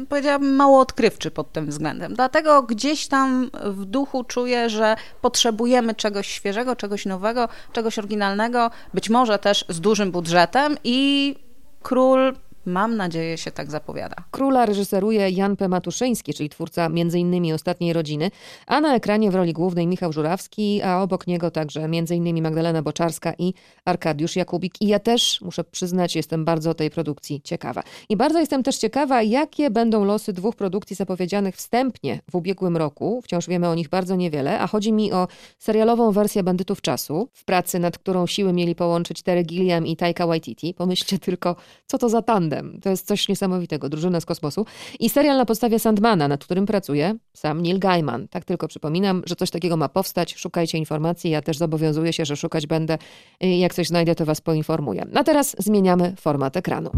powiedziałabym, 0.09 0.55
mało 0.55 0.79
odkrywczy 0.79 1.31
pod 1.31 1.51
tym 1.51 1.67
względem. 1.67 2.13
Dlatego 2.13 2.63
gdzieś 2.63 3.07
tam 3.07 3.49
w 3.63 3.85
duchu 3.85 4.23
czuję, 4.23 4.69
że 4.69 4.95
potrzebujemy 5.21 5.95
czegoś 5.95 6.27
świeżego, 6.27 6.75
czegoś 6.75 7.05
nowego, 7.05 7.49
czegoś 7.73 7.99
oryginalnego, 7.99 8.71
być 8.93 9.09
może 9.09 9.39
też 9.39 9.65
z 9.69 9.81
dużym 9.81 10.11
budżetem 10.11 10.77
i 10.83 11.35
Król 11.81 12.33
Mam 12.65 12.95
nadzieję, 12.97 13.37
się 13.37 13.51
tak 13.51 13.71
zapowiada. 13.71 14.15
Króla 14.31 14.65
reżyseruje 14.65 15.29
Jan 15.29 15.55
P. 15.55 15.67
Matuszyński, 15.67 16.33
czyli 16.33 16.49
twórca 16.49 16.85
m.in. 16.85 17.53
Ostatniej 17.53 17.93
Rodziny, 17.93 18.31
a 18.67 18.81
na 18.81 18.95
ekranie 18.95 19.31
w 19.31 19.35
roli 19.35 19.53
głównej 19.53 19.87
Michał 19.87 20.13
Żurawski, 20.13 20.81
a 20.81 21.01
obok 21.01 21.27
niego 21.27 21.51
także 21.51 21.83
m.in. 21.83 22.43
Magdalena 22.43 22.81
Boczarska 22.81 23.33
i 23.37 23.53
Arkadiusz 23.85 24.35
Jakubik. 24.35 24.81
I 24.81 24.87
ja 24.87 24.99
też, 24.99 25.41
muszę 25.41 25.63
przyznać, 25.63 26.15
jestem 26.15 26.45
bardzo 26.45 26.73
tej 26.73 26.89
produkcji 26.89 27.41
ciekawa. 27.43 27.83
I 28.09 28.17
bardzo 28.17 28.39
jestem 28.39 28.63
też 28.63 28.77
ciekawa, 28.77 29.21
jakie 29.21 29.69
będą 29.69 30.05
losy 30.05 30.33
dwóch 30.33 30.55
produkcji 30.55 30.95
zapowiedzianych 30.95 31.55
wstępnie 31.55 32.19
w 32.31 32.35
ubiegłym 32.35 32.77
roku. 32.77 33.21
Wciąż 33.21 33.47
wiemy 33.47 33.69
o 33.69 33.75
nich 33.75 33.89
bardzo 33.89 34.15
niewiele, 34.15 34.59
a 34.59 34.67
chodzi 34.67 34.93
mi 34.93 35.13
o 35.13 35.27
serialową 35.59 36.11
wersję 36.11 36.43
Bandytów 36.43 36.81
Czasu, 36.81 37.29
w 37.33 37.45
pracy 37.45 37.79
nad 37.79 37.97
którą 37.97 38.27
siły 38.27 38.53
mieli 38.53 38.75
połączyć 38.75 39.21
Terry 39.21 39.43
Gilliam 39.43 39.87
i 39.87 39.95
Taika 39.95 40.27
Waititi. 40.27 40.73
Pomyślcie 40.73 41.19
tylko, 41.19 41.55
co 41.85 41.97
to 41.97 42.09
za 42.09 42.21
tandem 42.21 42.54
to 42.81 42.89
jest 42.89 43.07
coś 43.07 43.29
niesamowitego, 43.29 43.89
drużyna 43.89 44.19
z 44.19 44.25
kosmosu. 44.25 44.65
I 44.99 45.09
serial 45.09 45.37
na 45.37 45.45
podstawie 45.45 45.79
Sandmana, 45.79 46.27
nad 46.27 46.43
którym 46.43 46.65
pracuje 46.65 47.15
sam 47.33 47.61
Neil 47.61 47.79
Gaiman. 47.79 48.27
Tak 48.27 48.45
tylko 48.45 48.67
przypominam, 48.67 49.23
że 49.25 49.35
coś 49.35 49.51
takiego 49.51 49.77
ma 49.77 49.89
powstać. 49.89 50.35
Szukajcie 50.35 50.77
informacji. 50.77 51.31
Ja 51.31 51.41
też 51.41 51.57
zobowiązuję 51.57 52.13
się, 52.13 52.25
że 52.25 52.35
szukać 52.35 52.67
będę. 52.67 52.97
Jak 53.41 53.73
coś 53.73 53.87
znajdę, 53.87 54.15
to 54.15 54.25
was 54.25 54.41
poinformuję. 54.41 55.05
A 55.15 55.23
teraz 55.23 55.55
zmieniamy 55.59 56.13
format 56.19 56.57
ekranu. 56.57 56.91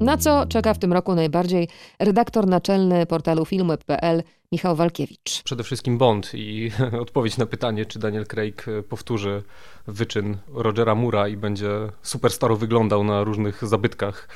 Na 0.00 0.16
co 0.16 0.46
czeka 0.46 0.74
w 0.74 0.78
tym 0.78 0.92
roku 0.92 1.14
najbardziej 1.14 1.68
redaktor 1.98 2.46
naczelny 2.46 3.06
portalu 3.06 3.44
filmu.pl 3.44 4.22
Michał 4.52 4.76
Walkiewicz. 4.76 5.42
Przede 5.42 5.64
wszystkim 5.64 5.98
Bond 5.98 6.30
i 6.34 6.70
odpowiedź 7.00 7.36
na 7.36 7.46
pytanie, 7.46 7.86
czy 7.86 7.98
Daniel 7.98 8.26
Craig 8.26 8.68
e, 8.68 8.82
powtórzy 8.82 9.42
wyczyn 9.86 10.36
Rogera 10.54 10.94
Mura 10.94 11.28
i 11.28 11.36
będzie 11.36 11.70
superstaro 12.02 12.56
wyglądał 12.56 13.04
na 13.04 13.24
różnych 13.24 13.66
zabytkach 13.66 14.28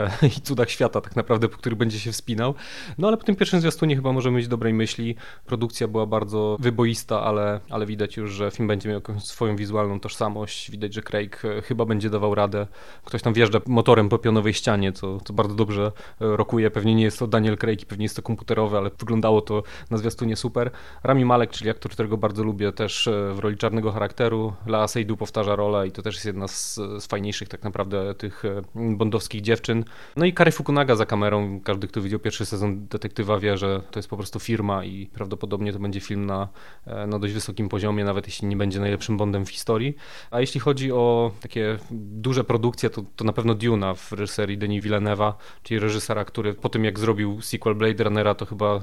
e, 0.00 0.26
i 0.26 0.40
cudach 0.40 0.70
świata 0.70 1.00
tak 1.00 1.16
naprawdę, 1.16 1.48
po 1.48 1.58
których 1.58 1.78
będzie 1.78 2.00
się 2.00 2.12
wspinał. 2.12 2.54
No 2.98 3.08
ale 3.08 3.16
po 3.16 3.24
tym 3.24 3.36
pierwszym 3.36 3.60
zwiastunie 3.60 3.96
chyba 3.96 4.12
możemy 4.12 4.36
mieć 4.36 4.48
dobrej 4.48 4.74
myśli. 4.74 5.16
Produkcja 5.46 5.88
była 5.88 6.06
bardzo 6.06 6.56
wyboista, 6.60 7.22
ale, 7.22 7.60
ale 7.70 7.86
widać 7.86 8.16
już, 8.16 8.32
że 8.32 8.50
film 8.50 8.68
będzie 8.68 8.88
miał 8.88 8.96
jakąś 8.96 9.24
swoją 9.24 9.56
wizualną 9.56 10.00
tożsamość. 10.00 10.70
Widać, 10.70 10.94
że 10.94 11.02
Craig 11.02 11.44
e, 11.44 11.62
chyba 11.62 11.84
będzie 11.84 12.10
dawał 12.10 12.34
radę. 12.34 12.66
Ktoś 13.04 13.22
tam 13.22 13.34
wjeżdża 13.34 13.60
motorem 13.66 14.08
po 14.08 14.18
pionowej 14.18 14.54
ścianie, 14.54 14.92
co, 14.92 15.20
co 15.20 15.32
bardzo 15.32 15.54
dobrze 15.54 15.92
rokuje. 16.20 16.70
Pewnie 16.70 16.94
nie 16.94 17.04
jest 17.04 17.18
to 17.18 17.26
Daniel 17.26 17.58
Craig 17.58 17.82
i 17.82 17.86
pewnie 17.86 18.04
jest 18.04 18.16
to 18.16 18.22
komputerowe, 18.22 18.78
ale 18.78 18.90
wyglądało 18.98 19.40
to 19.40 19.63
na 19.90 19.96
zwiastunie 19.98 20.36
super. 20.36 20.70
Rami 21.02 21.24
Malek, 21.24 21.50
czyli 21.50 21.70
aktor, 21.70 21.92
którego 21.92 22.16
bardzo 22.16 22.44
lubię, 22.44 22.72
też 22.72 23.06
e, 23.06 23.32
w 23.34 23.38
roli 23.38 23.56
czarnego 23.56 23.92
charakteru. 23.92 24.52
Lea 24.66 24.88
Seydoux 24.88 25.18
powtarza 25.18 25.56
rolę 25.56 25.88
i 25.88 25.92
to 25.92 26.02
też 26.02 26.14
jest 26.14 26.26
jedna 26.26 26.48
z, 26.48 26.74
z 26.74 27.06
fajniejszych 27.06 27.48
tak 27.48 27.62
naprawdę 27.62 28.14
tych 28.14 28.44
e, 28.44 28.62
bondowskich 28.74 29.40
dziewczyn. 29.40 29.84
No 30.16 30.26
i 30.26 30.32
Kary 30.32 30.52
Fukunaga 30.52 30.96
za 30.96 31.06
kamerą. 31.06 31.60
Każdy, 31.60 31.88
kto 31.88 32.00
widział 32.00 32.20
pierwszy 32.20 32.46
sezon 32.46 32.86
Detektywa 32.86 33.38
wie, 33.38 33.58
że 33.58 33.82
to 33.90 33.98
jest 33.98 34.08
po 34.08 34.16
prostu 34.16 34.40
firma 34.40 34.84
i 34.84 35.06
prawdopodobnie 35.06 35.72
to 35.72 35.78
będzie 35.78 36.00
film 36.00 36.26
na, 36.26 36.48
e, 36.86 37.06
na 37.06 37.18
dość 37.18 37.34
wysokim 37.34 37.68
poziomie, 37.68 38.04
nawet 38.04 38.26
jeśli 38.26 38.48
nie 38.48 38.56
będzie 38.56 38.80
najlepszym 38.80 39.16
Bondem 39.16 39.46
w 39.46 39.50
historii. 39.50 39.96
A 40.30 40.40
jeśli 40.40 40.60
chodzi 40.60 40.92
o 40.92 41.32
takie 41.40 41.78
duże 41.90 42.44
produkcje, 42.44 42.90
to, 42.90 43.02
to 43.16 43.24
na 43.24 43.32
pewno 43.32 43.54
Duna 43.54 43.94
w 43.94 44.12
reżyserii 44.12 44.58
Denis 44.58 44.84
Villeneuve'a, 44.84 45.32
czyli 45.62 45.80
reżysera, 45.80 46.24
który 46.24 46.54
po 46.54 46.68
tym 46.68 46.84
jak 46.84 46.98
zrobił 46.98 47.40
sequel 47.40 47.74
Blade 47.74 48.04
Runnera, 48.04 48.34
to 48.34 48.46
chyba 48.46 48.80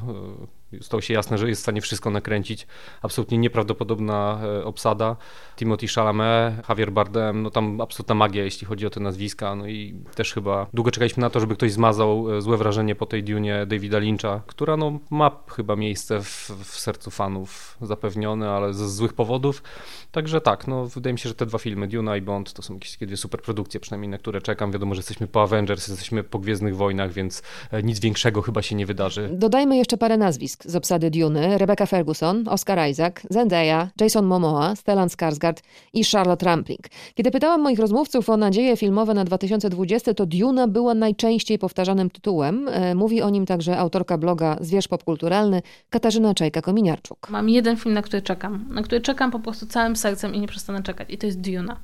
stało 0.81 1.01
się 1.01 1.13
jasne, 1.13 1.37
że 1.37 1.49
jest 1.49 1.61
w 1.61 1.63
stanie 1.63 1.81
wszystko 1.81 2.09
nakręcić. 2.09 2.67
Absolutnie 3.01 3.37
nieprawdopodobna 3.37 4.41
e, 4.43 4.65
obsada. 4.65 5.15
Timothy 5.55 5.87
Chalamet, 5.87 6.69
Javier 6.69 6.91
Bardem, 6.91 7.43
no 7.43 7.49
tam 7.49 7.81
absolutna 7.81 8.15
magia, 8.15 8.43
jeśli 8.43 8.67
chodzi 8.67 8.85
o 8.85 8.89
te 8.89 8.99
nazwiska. 8.99 9.55
No 9.55 9.67
i 9.67 9.95
też 10.15 10.33
chyba 10.33 10.67
długo 10.73 10.91
czekaliśmy 10.91 11.21
na 11.21 11.29
to, 11.29 11.39
żeby 11.39 11.55
ktoś 11.55 11.71
zmazał 11.71 12.37
e, 12.37 12.41
złe 12.41 12.57
wrażenie 12.57 12.95
po 12.95 13.05
tej 13.05 13.23
Dune 13.23 13.65
Davida 13.65 13.99
Lyncha, 13.99 14.41
która 14.47 14.77
no 14.77 14.99
ma 15.09 15.31
chyba 15.55 15.75
miejsce 15.75 16.21
w, 16.21 16.51
w 16.63 16.79
sercu 16.79 17.11
fanów 17.11 17.77
zapewnione, 17.81 18.49
ale 18.49 18.73
ze 18.73 18.89
złych 18.89 19.13
powodów. 19.13 19.63
Także 20.11 20.41
tak, 20.41 20.67
no 20.67 20.85
wydaje 20.85 21.13
mi 21.13 21.19
się, 21.19 21.29
że 21.29 21.35
te 21.35 21.45
dwa 21.45 21.57
filmy, 21.57 21.87
Duna 21.87 22.17
i 22.17 22.21
Bond, 22.21 22.53
to 22.53 22.61
są 22.61 22.73
jakieś 22.73 22.91
takie 22.91 23.07
dwie 23.07 23.17
super 23.17 23.41
produkcje, 23.41 23.79
przynajmniej 23.79 24.09
na 24.09 24.17
które 24.17 24.41
czekam. 24.41 24.71
Wiadomo, 24.71 24.95
że 24.95 24.99
jesteśmy 24.99 25.27
po 25.27 25.43
Avengers, 25.43 25.87
jesteśmy 25.87 26.23
po 26.23 26.39
Gwiezdnych 26.39 26.75
Wojnach, 26.75 27.13
więc 27.13 27.41
e, 27.71 27.83
nic 27.83 27.99
większego 27.99 28.41
chyba 28.41 28.61
się 28.61 28.75
nie 28.75 28.85
wydarzy. 28.85 29.29
Dodajmy 29.33 29.77
jeszcze 29.77 29.97
parę 29.97 30.17
nazwisk 30.17 30.60
z 30.65 30.75
obsady 30.75 31.11
Dune, 31.11 31.57
Rebecca 31.57 31.85
Ferguson, 31.85 32.47
Oscar 32.47 32.89
Isaac, 32.89 33.13
Zendaya, 33.29 33.89
Jason 34.01 34.25
Momoa, 34.25 34.75
Stellan 34.75 35.07
Skarsgård 35.07 35.61
i 35.93 36.03
Charlotte 36.03 36.45
Rampling. 36.45 36.87
Kiedy 37.15 37.31
pytałam 37.31 37.61
moich 37.61 37.79
rozmówców 37.79 38.29
o 38.29 38.37
nadzieje 38.37 38.77
filmowe 38.77 39.13
na 39.13 39.25
2020, 39.25 40.13
to 40.13 40.25
Duna 40.25 40.67
była 40.67 40.93
najczęściej 40.93 41.59
powtarzanym 41.59 42.09
tytułem. 42.09 42.67
E, 42.67 42.95
mówi 42.95 43.21
o 43.21 43.29
nim 43.29 43.45
także 43.45 43.77
autorka 43.77 44.17
bloga 44.17 44.57
Zwierz 44.61 44.87
Popkulturalny 44.87 45.61
Katarzyna 45.89 46.33
Czajka-Kominiarczuk. 46.33 47.29
Mam 47.29 47.49
jeden 47.49 47.77
film, 47.77 47.93
na 47.93 48.01
który 48.01 48.21
czekam, 48.21 48.65
na 48.69 48.81
który 48.81 49.01
czekam 49.01 49.31
po 49.31 49.39
prostu 49.39 49.65
całym 49.65 49.95
sercem 49.95 50.35
i 50.35 50.39
nie 50.39 50.47
przestanę 50.47 50.83
czekać 50.83 51.07
i 51.11 51.17
to 51.17 51.25
jest 51.25 51.41
Duna. 51.41 51.77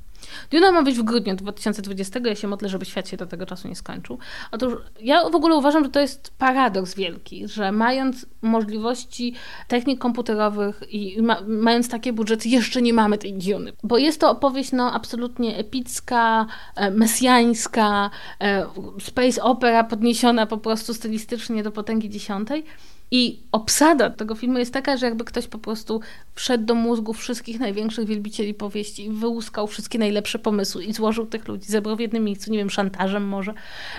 Duna 0.52 0.72
ma 0.72 0.84
być 0.84 0.96
w 0.96 1.04
grudniu 1.04 1.36
2020. 1.36 2.20
Ja 2.26 2.36
się 2.36 2.48
modlę, 2.48 2.70
żeby 2.70 2.86
świat 2.86 3.10
się 3.10 3.18
do 3.18 3.26
tego 3.26 3.46
czasu 3.46 3.68
nie 3.68 3.76
skończył. 3.76 4.18
Otóż 4.52 4.74
ja 5.02 5.30
w 5.30 5.36
ogóle 5.36 5.56
uważam, 5.56 5.84
że 5.84 5.90
to 5.90 6.00
jest 6.00 6.32
paradoks 6.38 6.96
wielki, 6.96 7.48
że 7.48 7.72
mając 7.72 8.26
możliwości 8.42 9.34
technik 9.68 10.00
komputerowych 10.00 10.84
i 10.90 11.22
ma, 11.22 11.42
mając 11.48 11.90
takie 11.90 12.14
budżety, 12.14 12.50
jeszcze 12.50 12.82
nie 12.82 12.94
mamy 12.94 13.18
tej 13.18 13.34
Duny. 13.34 13.74
Bo 13.84 13.98
jest 13.98 14.22
to 14.22 14.32
opowieść 14.32 14.72
no, 14.72 14.94
absolutnie 14.94 15.58
epicka, 15.58 16.46
e, 16.76 16.92
mesjańska, 16.92 18.10
e, 18.42 18.66
space 19.00 19.44
opera 19.44 19.84
podniesiona 19.84 20.46
po 20.46 20.58
prostu 20.58 20.94
stylistycznie 20.94 21.64
do 21.64 21.72
potęgi 21.72 22.10
dziesiątej. 22.10 22.64
I 23.12 23.40
obsada 23.52 24.10
tego 24.10 24.36
filmu 24.36 24.58
jest 24.58 24.74
taka, 24.74 24.98
że 24.98 25.06
jakby 25.06 25.26
ktoś 25.26 25.48
po 25.48 25.58
prostu 25.58 26.02
wszedł 26.38 26.66
do 26.66 26.76
mózgu 26.76 27.14
wszystkich 27.14 27.60
największych 27.60 28.06
wielbicieli 28.06 28.54
powieści 28.54 29.06
i 29.06 29.10
wyłuskał 29.10 29.68
wszystkie 29.68 30.00
najlepsze 30.00 30.40
pomysły 30.40 30.84
i 30.84 30.94
złożył 30.94 31.26
tych 31.26 31.48
ludzi, 31.48 31.66
zebrał 31.66 31.96
w 31.96 32.00
jednym 32.00 32.24
miejscu, 32.24 32.52
nie 32.52 32.58
wiem, 32.58 32.70
szantażem 32.70 33.28
może 33.28 33.54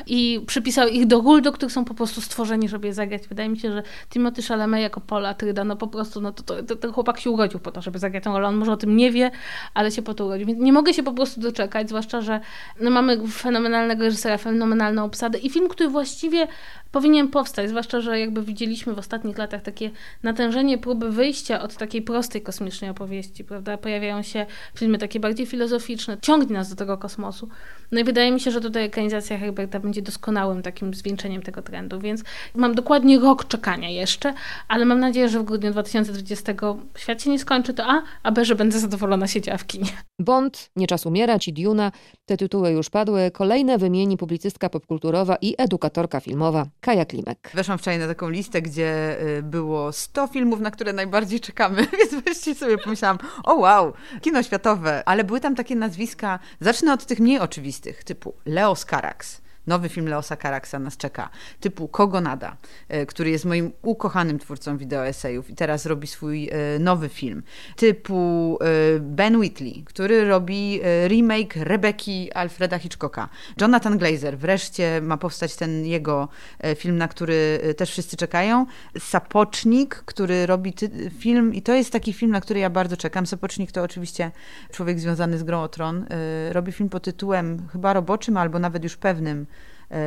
i 0.07 0.41
przypisał 0.47 0.89
ich 0.89 1.07
do 1.07 1.21
ról, 1.21 1.43
do 1.43 1.53
których 1.53 1.73
są 1.73 1.85
po 1.85 1.95
prostu 1.95 2.21
stworzeni, 2.21 2.69
żeby 2.69 2.87
je 2.87 2.95
zagrać. 2.95 3.29
Wydaje 3.29 3.49
mi 3.49 3.59
się, 3.59 3.73
że 3.73 3.83
Timothy 4.11 4.43
Chalamet 4.43 4.81
jako 4.81 5.01
Paul 5.01 5.27
Atreides, 5.27 5.67
no 5.67 5.77
po 5.77 5.87
prostu, 5.87 6.21
no 6.21 6.33
to, 6.33 6.43
to, 6.43 6.63
to, 6.63 6.77
ten 6.77 6.93
chłopak 6.93 7.21
się 7.21 7.31
urodził 7.31 7.61
po 7.61 7.73
to, 7.73 7.83
żeby 7.83 7.99
zagrać 7.99 8.25
tę 8.25 8.31
rolę. 8.31 8.49
On 8.49 8.57
może 8.57 8.73
o 8.73 8.77
tym 8.77 8.97
nie 8.97 9.13
wie, 9.13 9.31
ale 9.75 9.91
się 9.91 10.03
po 10.03 10.15
to 10.15 10.27
urodził. 10.27 10.47
Więc 10.47 10.61
nie 10.61 10.73
mogę 10.73 10.95
się 10.95 11.03
po 11.03 11.13
prostu 11.13 11.41
doczekać, 11.41 11.89
zwłaszcza, 11.89 12.21
że 12.21 12.41
no 12.81 12.91
mamy 12.91 13.29
fenomenalnego 13.29 14.05
reżysera, 14.05 14.39
fenomenalną 14.39 15.05
obsadę 15.05 15.39
i 15.39 15.51
film, 15.51 15.69
który 15.69 15.89
właściwie 15.89 16.49
powinien 16.93 17.29
powstać, 17.29 17.69
zwłaszcza, 17.69 18.01
że 18.01 18.21
jakby 18.21 18.43
widzieliśmy 18.43 18.95
w 18.95 18.99
ostatnich 18.99 19.39
latach 19.39 19.63
takie 19.63 19.91
natężenie 20.23 20.79
próby 20.79 21.11
wyjścia 21.11 21.63
od 21.63 21.77
takiej 21.77 22.03
prostej 22.03 22.28
kosmicznej 22.35 22.91
opowieści, 22.91 23.45
prawda? 23.45 23.79
Pojawiają 23.79 24.23
się 24.23 24.47
filmy 24.75 24.99
takie 24.99 25.21
bardziej 25.21 25.47
filozoficzne, 25.47 26.19
ciągnie 26.23 26.55
nas 26.55 26.71
do 26.71 26.77
tego 26.77 26.99
kosmosu. 26.99 27.49
No 27.93 28.01
i 28.01 28.05
wydaje 28.05 28.33
mi 28.33 28.41
się, 28.41 28.51
że 28.51 28.61
tutaj 28.61 28.85
ekranizacja 28.85 29.39
Herberta 29.39 29.81
będzie 29.81 30.03
doskonałym 30.03 30.63
takim 30.63 30.95
zwieńczeniem 30.95 31.43
tego 31.43 31.63
trendu, 31.63 32.01
więc 32.01 32.25
mam 32.55 32.75
dokładnie 32.75 33.19
rok 33.19 33.49
czekania 33.49 33.89
jeszcze, 33.89 34.35
ale 34.69 34.85
mam 34.85 35.01
nadzieję, 35.01 35.29
że 35.29 35.41
w 35.41 35.45
grudniu 35.45 35.71
2020 35.71 36.55
świat 36.97 37.23
się 37.23 37.31
nie 37.31 37.39
skończy, 37.39 37.75
to 37.75 37.85
A, 37.87 38.03
a 38.23 38.33
B, 38.33 38.45
że 38.45 38.55
będę 38.55 38.79
zadowolona 38.79 39.27
siedziała 39.27 39.59
w 39.59 39.67
kinie. 39.67 39.91
Bond, 40.21 40.71
Nie 40.77 40.87
czas 40.87 41.07
umierać 41.07 41.49
i 41.49 41.53
Duna, 41.53 41.93
te 42.27 42.37
tytuły 42.37 42.71
już 42.71 42.91
padły. 42.91 43.31
Kolejne 43.31 43.79
wymieni 43.79 44.17
publicystka 44.17 44.69
popkulturowa 44.69 45.37
i 45.41 45.55
edukatorka 45.59 46.21
filmowa 46.21 46.67
Kaja 46.81 47.05
Klimek. 47.05 47.51
Weszłam 47.55 47.79
wczoraj 47.79 47.99
na 47.99 48.07
taką 48.07 48.29
listę, 48.29 48.63
gdzie 48.63 49.17
y, 49.39 49.43
było 49.43 49.93
100 49.93 50.27
filmów, 50.27 50.61
na 50.61 50.71
które 50.71 50.93
najbardziej 50.93 51.41
czekamy, 51.41 51.87
więc 51.99 52.18
wreszcie 52.25 52.55
sobie 52.55 52.79
pomyślałam, 52.79 53.19
o 53.45 53.55
wow, 53.55 53.93
kino 54.21 54.43
światowe, 54.43 55.03
ale 55.07 55.25
były 55.25 55.41
tam 55.41 55.55
takie 55.55 55.77
nazwiska, 55.77 56.39
zacznę 56.61 56.93
od 56.93 57.07
tych 57.07 57.21
mniej 57.21 57.39
oczywistych, 57.39 58.05
typu 58.05 58.35
Leo 58.47 58.77
Carax, 58.77 59.41
Nowy 59.69 59.89
film 59.89 60.09
Leosa 60.09 60.37
Caraxa 60.37 60.79
nas 60.79 60.97
czeka, 60.97 61.31
typu 61.61 61.89
Kogo 61.89 62.21
Nada, 62.21 62.57
e, 62.89 63.07
który 63.07 63.31
jest 63.31 63.45
moim 63.45 63.73
ukochanym 63.83 64.39
twórcą 64.39 64.79
wideoesejów 64.79 65.51
i 65.51 65.55
teraz 65.55 65.87
robi 65.87 66.07
swój 66.07 66.49
e, 66.49 66.79
nowy 66.79 67.09
film. 67.09 67.43
Typu 67.77 68.59
e, 68.61 69.01
Ben 69.01 69.37
Whitley, 69.37 69.85
który 69.85 70.29
robi 70.29 70.81
remake 71.09 71.57
Rebeki 71.57 72.33
Alfreda 72.33 72.79
Hitchcocka. 72.79 73.29
Jonathan 73.61 73.99
Glazer, 73.99 74.39
wreszcie 74.39 75.01
ma 75.01 75.17
powstać 75.17 75.57
ten 75.57 75.87
jego 75.87 76.29
film, 76.77 76.99
na 76.99 77.09
który 77.09 77.61
też 77.77 77.91
wszyscy 77.91 78.17
czekają. 78.17 78.67
Sapocznik, 78.99 79.95
który 79.95 80.47
robi 80.47 80.75
film 81.19 81.55
i 81.55 81.63
to 81.63 81.75
jest 81.75 81.93
taki 81.93 82.13
film, 82.13 82.33
na 82.33 82.41
który 82.41 82.61
ja 82.61 82.71
bardzo 82.71 82.97
czekam. 82.97 83.27
Sapocznik 83.27 83.73
to 83.73 83.83
oczywiście 83.83 84.31
człowiek 84.73 85.01
związany 85.01 85.39
z 85.39 85.43
Grą 85.43 85.63
o 85.63 85.69
Tron. 85.69 86.07
Robi 86.51 86.73
film 86.73 86.89
pod 86.89 87.03
tytułem 87.03 87.69
chyba 87.73 87.93
roboczym, 87.93 88.37
albo 88.37 88.59
nawet 88.59 88.85
już 88.85 88.97
pewnym 88.97 89.47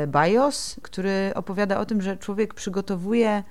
BIOS, 0.08 0.76
który 0.82 1.32
opowiada 1.36 1.80
o 1.80 1.86
tym, 1.86 2.02
że 2.02 2.18
człowiek 2.18 2.54
przygotowuje 2.54 3.44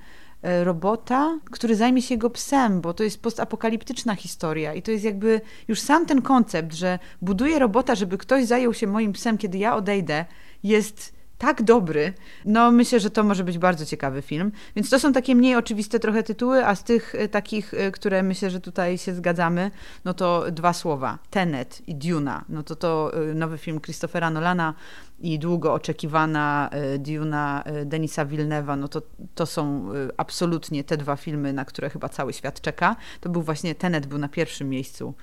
e, 0.43 0.65
robota, 0.65 1.39
który 1.51 1.77
zajmie 1.77 2.03
się 2.03 2.15
jego 2.15 2.31
psem, 2.31 2.81
bo 2.81 2.95
to 2.95 3.05
jest 3.05 3.23
postapokaliptyczna 3.23 4.15
historia 4.15 4.75
i 4.75 4.83
to 4.83 4.91
jest 4.91 5.05
jakby 5.05 5.41
już 5.69 5.81
sam 5.81 6.07
ten 6.07 6.23
koncept, 6.23 6.75
że 6.75 6.99
buduję 7.23 7.59
robota, 7.59 7.95
żeby 7.95 8.19
ktoś 8.19 8.45
zajął 8.45 8.75
się 8.75 8.87
moim 8.87 9.13
psem, 9.13 9.39
kiedy 9.39 9.59
ja 9.59 9.77
odejdę, 9.77 10.25
jest 10.63 11.21
tak 11.39 11.63
dobry. 11.63 12.13
No 12.45 12.71
myślę, 12.71 13.01
że 13.01 13.11
to 13.11 13.25
może 13.25 13.45
być 13.45 13.59
bardzo 13.59 13.87
ciekawy 13.87 14.23
film. 14.23 14.53
Więc 14.77 14.91
to 14.91 14.99
są 14.99 15.13
takie 15.13 15.35
mniej 15.35 15.57
oczywiste 15.57 16.01
trochę 16.01 16.23
tytuły, 16.23 16.67
a 16.67 16.75
z 16.75 16.85
tych 16.85 17.15
e, 17.15 17.29
takich, 17.29 17.73
które 17.93 18.23
myślę, 18.23 18.51
że 18.51 18.61
tutaj 18.61 18.99
się 18.99 19.15
zgadzamy, 19.15 19.71
no 20.05 20.15
to 20.15 20.51
dwa 20.51 20.73
słowa. 20.73 21.19
Tenet 21.31 21.89
i 21.89 21.95
Duna. 21.95 22.45
No 22.49 22.63
to 22.63 22.77
to 22.77 23.13
nowy 23.35 23.59
film 23.59 23.81
Christophera 23.81 24.31
Nolana 24.31 24.75
i 25.21 25.39
długo 25.39 25.75
oczekiwana 25.75 26.71
e, 26.73 26.99
Duna 26.99 27.63
e, 27.65 27.85
Denisa 27.85 28.27
Villeneuve'a, 28.27 28.79
no 28.79 28.89
to, 28.89 29.03
to 29.35 29.47
są 29.47 29.93
e, 29.93 30.09
absolutnie 30.17 30.85
te 30.85 30.97
dwa 30.97 31.17
filmy, 31.17 31.53
na 31.53 31.65
które 31.65 31.91
chyba 31.91 32.09
cały 32.09 32.33
świat 32.33 32.61
czeka. 32.61 32.97
To 33.21 33.29
był 33.29 33.43
właśnie 33.43 33.75
Tenet 33.75 34.07
był 34.07 34.19
na 34.19 34.29
pierwszym 34.29 34.69
miejscu 34.69 35.15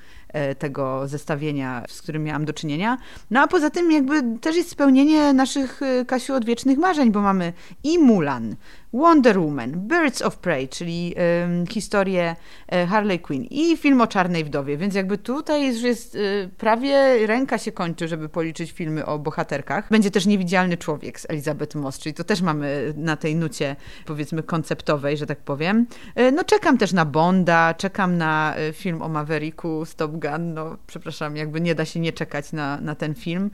tego 0.59 1.07
zestawienia, 1.07 1.83
z 1.89 2.01
którym 2.01 2.23
miałam 2.23 2.45
do 2.45 2.53
czynienia. 2.53 2.97
No 3.31 3.41
a 3.41 3.47
poza 3.47 3.69
tym 3.69 3.91
jakby 3.91 4.39
też 4.39 4.55
jest 4.55 4.69
spełnienie 4.69 5.33
naszych, 5.33 5.81
Kasiu, 6.07 6.33
odwiecznych 6.33 6.77
marzeń, 6.77 7.11
bo 7.11 7.21
mamy 7.21 7.53
i 7.83 7.99
Mulan, 7.99 8.55
Wonder 8.93 9.39
Woman, 9.39 9.71
Birds 9.71 10.21
of 10.21 10.37
Prey, 10.37 10.67
czyli 10.67 11.15
y, 11.63 11.73
historię 11.73 12.35
y, 12.73 12.87
Harley 12.87 13.19
Quinn 13.19 13.43
i 13.43 13.77
film 13.77 14.01
o 14.01 14.07
Czarnej 14.07 14.43
Wdowie, 14.43 14.77
więc 14.77 14.95
jakby 14.95 15.17
tutaj 15.17 15.67
już 15.67 15.81
jest 15.81 16.15
y, 16.15 16.49
prawie 16.57 17.27
ręka 17.27 17.57
się 17.57 17.71
kończy, 17.71 18.07
żeby 18.07 18.29
policzyć 18.29 18.71
filmy 18.71 19.05
o 19.05 19.19
bohaterkach. 19.19 19.89
Będzie 19.91 20.11
też 20.11 20.25
Niewidzialny 20.25 20.77
Człowiek 20.77 21.19
z 21.19 21.29
Elizabeth 21.29 21.75
Moss, 21.75 21.99
czyli 21.99 22.13
to 22.13 22.23
też 22.23 22.41
mamy 22.41 22.93
na 22.97 23.15
tej 23.15 23.35
nucie 23.35 23.75
powiedzmy 24.05 24.43
konceptowej, 24.43 25.17
że 25.17 25.25
tak 25.25 25.39
powiem. 25.39 25.87
Y, 26.19 26.31
no 26.31 26.43
czekam 26.43 26.77
też 26.77 26.93
na 26.93 27.05
Bonda, 27.05 27.73
czekam 27.73 28.17
na 28.17 28.55
film 28.73 29.01
o 29.01 29.09
Mavericku, 29.09 29.85
Stop 29.85 30.11
Gun, 30.11 30.53
no 30.53 30.77
przepraszam, 30.87 31.35
jakby 31.35 31.61
nie 31.61 31.75
da 31.75 31.85
się 31.85 31.99
nie 31.99 32.13
czekać 32.13 32.51
na, 32.51 32.81
na 32.81 32.95
ten 32.95 33.15
film. 33.15 33.51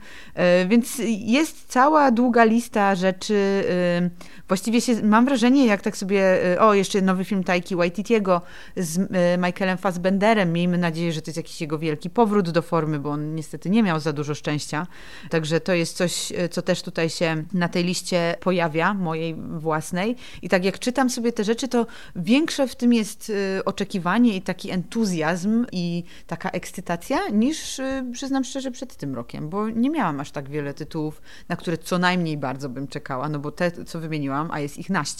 Więc 0.68 1.02
jest 1.18 1.68
cała 1.68 2.10
długa 2.10 2.44
lista 2.44 2.94
rzeczy, 2.94 3.64
właściwie 4.48 4.80
się, 4.80 5.02
mam 5.02 5.23
wrażenie, 5.24 5.44
wrażenie, 5.44 5.66
jak 5.66 5.82
tak 5.82 5.96
sobie, 5.96 6.52
y, 6.52 6.60
o, 6.60 6.74
jeszcze 6.74 7.02
nowy 7.02 7.24
film 7.24 7.44
Taiki 7.44 7.76
Waititiego 7.76 8.42
z 8.76 8.98
y, 8.98 9.08
Michaelem 9.38 9.78
Fassbenderem. 9.78 10.52
Miejmy 10.52 10.78
nadzieję, 10.78 11.12
że 11.12 11.22
to 11.22 11.30
jest 11.30 11.36
jakiś 11.36 11.60
jego 11.60 11.78
wielki 11.78 12.10
powrót 12.10 12.50
do 12.50 12.62
formy, 12.62 12.98
bo 12.98 13.10
on 13.10 13.34
niestety 13.34 13.70
nie 13.70 13.82
miał 13.82 14.00
za 14.00 14.12
dużo 14.12 14.34
szczęścia. 14.34 14.86
Także 15.30 15.60
to 15.60 15.72
jest 15.72 15.96
coś, 15.96 16.32
y, 16.32 16.48
co 16.48 16.62
też 16.62 16.82
tutaj 16.82 17.10
się 17.10 17.44
na 17.52 17.68
tej 17.68 17.84
liście 17.84 18.36
pojawia, 18.40 18.94
mojej 18.94 19.34
własnej. 19.34 20.16
I 20.42 20.48
tak 20.48 20.64
jak 20.64 20.78
czytam 20.78 21.10
sobie 21.10 21.32
te 21.32 21.44
rzeczy, 21.44 21.68
to 21.68 21.86
większe 22.16 22.68
w 22.68 22.76
tym 22.76 22.92
jest 22.92 23.32
oczekiwanie 23.64 24.36
i 24.36 24.42
taki 24.42 24.70
entuzjazm 24.70 25.66
i 25.72 26.04
taka 26.26 26.50
ekscytacja, 26.50 27.28
niż 27.28 27.80
przyznam 28.12 28.44
szczerze 28.44 28.70
przed 28.70 28.96
tym 28.96 29.14
rokiem, 29.14 29.48
bo 29.48 29.68
nie 29.68 29.90
miałam 29.90 30.20
aż 30.20 30.30
tak 30.30 30.48
wiele 30.48 30.74
tytułów, 30.74 31.22
na 31.48 31.56
które 31.56 31.78
co 31.78 31.98
najmniej 31.98 32.36
bardzo 32.36 32.68
bym 32.68 32.88
czekała, 32.88 33.28
no 33.28 33.38
bo 33.38 33.50
te, 33.50 33.84
co 33.84 34.00
wymieniłam, 34.00 34.50
a 34.50 34.60
jest 34.60 34.78
ich 34.78 34.90
naście, 34.90 35.13